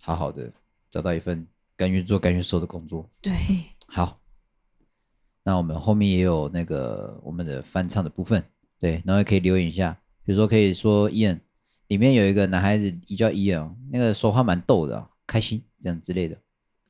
[0.00, 0.52] 好好的
[0.88, 1.46] 找到一份
[1.76, 3.10] 甘愿做、甘愿受的工作。
[3.20, 3.32] 对，
[3.86, 4.20] 好。
[5.44, 8.44] 那我们后面也有那个我们的翻唱的部分，
[8.78, 11.40] 对，然后也可以留言一下，比如说可以说 Ian，
[11.88, 16.36] 里面有一个男孩子也叫 Ian，那个说话蛮逗的，开心这样之类的，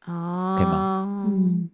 [0.06, 1.26] 哦，可以吗？
[1.28, 1.70] 嗯，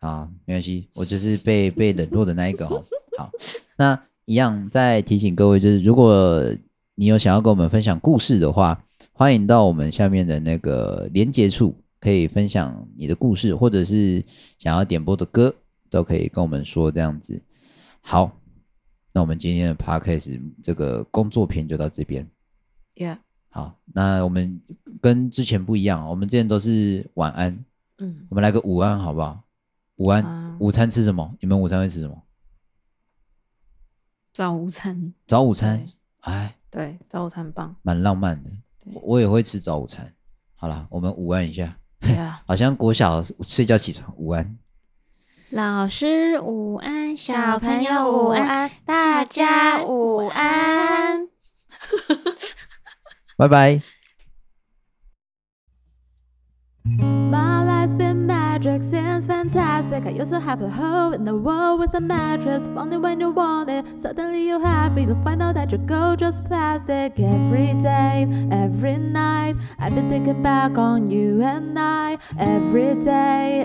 [0.00, 2.82] 啊，没关系，我就是被被冷落的那一个哦。
[3.18, 3.30] 好，
[3.76, 6.44] 那一样再提醒各位，就是如果
[6.94, 14.24] 你有想要跟我们分享故事的话，欢迎到我们下面的那个连接处，可以分享你的故事，或者是
[14.58, 15.54] 想要点播的歌。
[15.90, 17.40] 都可以跟我们说这样子，
[18.00, 18.36] 好，
[19.16, 22.28] 那我们今天的 podcast 这个工作篇就到这边。
[22.96, 24.60] Yeah，好，那我们
[25.00, 27.64] 跟之前不一样，我们之前都是晚安，
[27.98, 29.40] 嗯，我们来个午安好不好？
[29.98, 31.32] 午安，啊、午餐吃什么？
[31.38, 32.20] 你们午餐会吃什么？
[34.32, 35.14] 早午餐。
[35.28, 35.86] 早午餐，
[36.22, 38.50] 哎，对，早午餐棒，蛮浪漫的。
[38.94, 40.12] 我也会吃早午餐。
[40.56, 41.78] 好了，我们午安一下。
[42.00, 44.58] 对啊， 好像国小睡觉起床午安。
[45.53, 51.27] 老师午安，小朋友午安，大家午安，
[53.37, 53.81] 拜拜。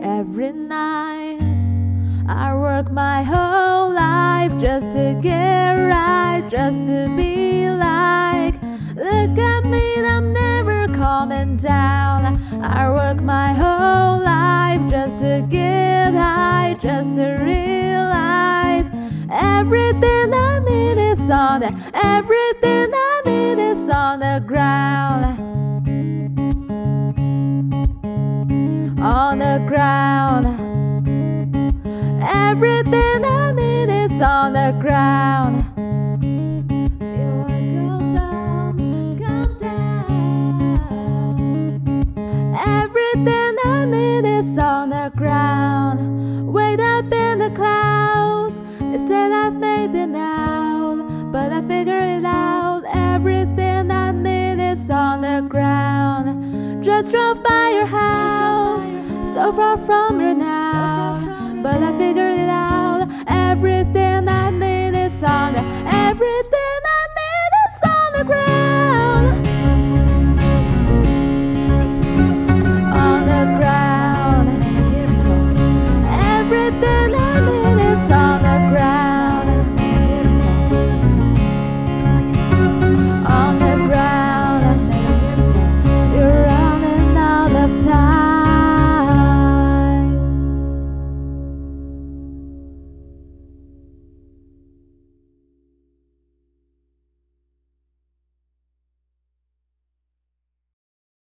[0.07, 1.58] I
[2.80, 8.56] work my whole life just to get right, just to be like.
[8.96, 12.40] Look at me, I'm never coming down.
[12.62, 18.86] I work my whole life just to get high, just to realize
[19.32, 25.26] everything I need is on the, everything I need is on the ground.
[29.02, 30.59] On the ground.
[32.52, 35.64] Everything I need is on the ground.
[42.58, 46.52] Everything I need is on the ground.
[46.52, 48.58] Wait up in the clouds.
[48.80, 52.84] They say I've made it out, but I figure it out.
[52.92, 56.84] Everything I need is on the ground.
[56.84, 58.82] Just drove by your house,
[59.36, 60.34] so far from your
[61.62, 63.10] but I figured it out.
[63.28, 65.56] Everything I need is on
[65.88, 66.49] everything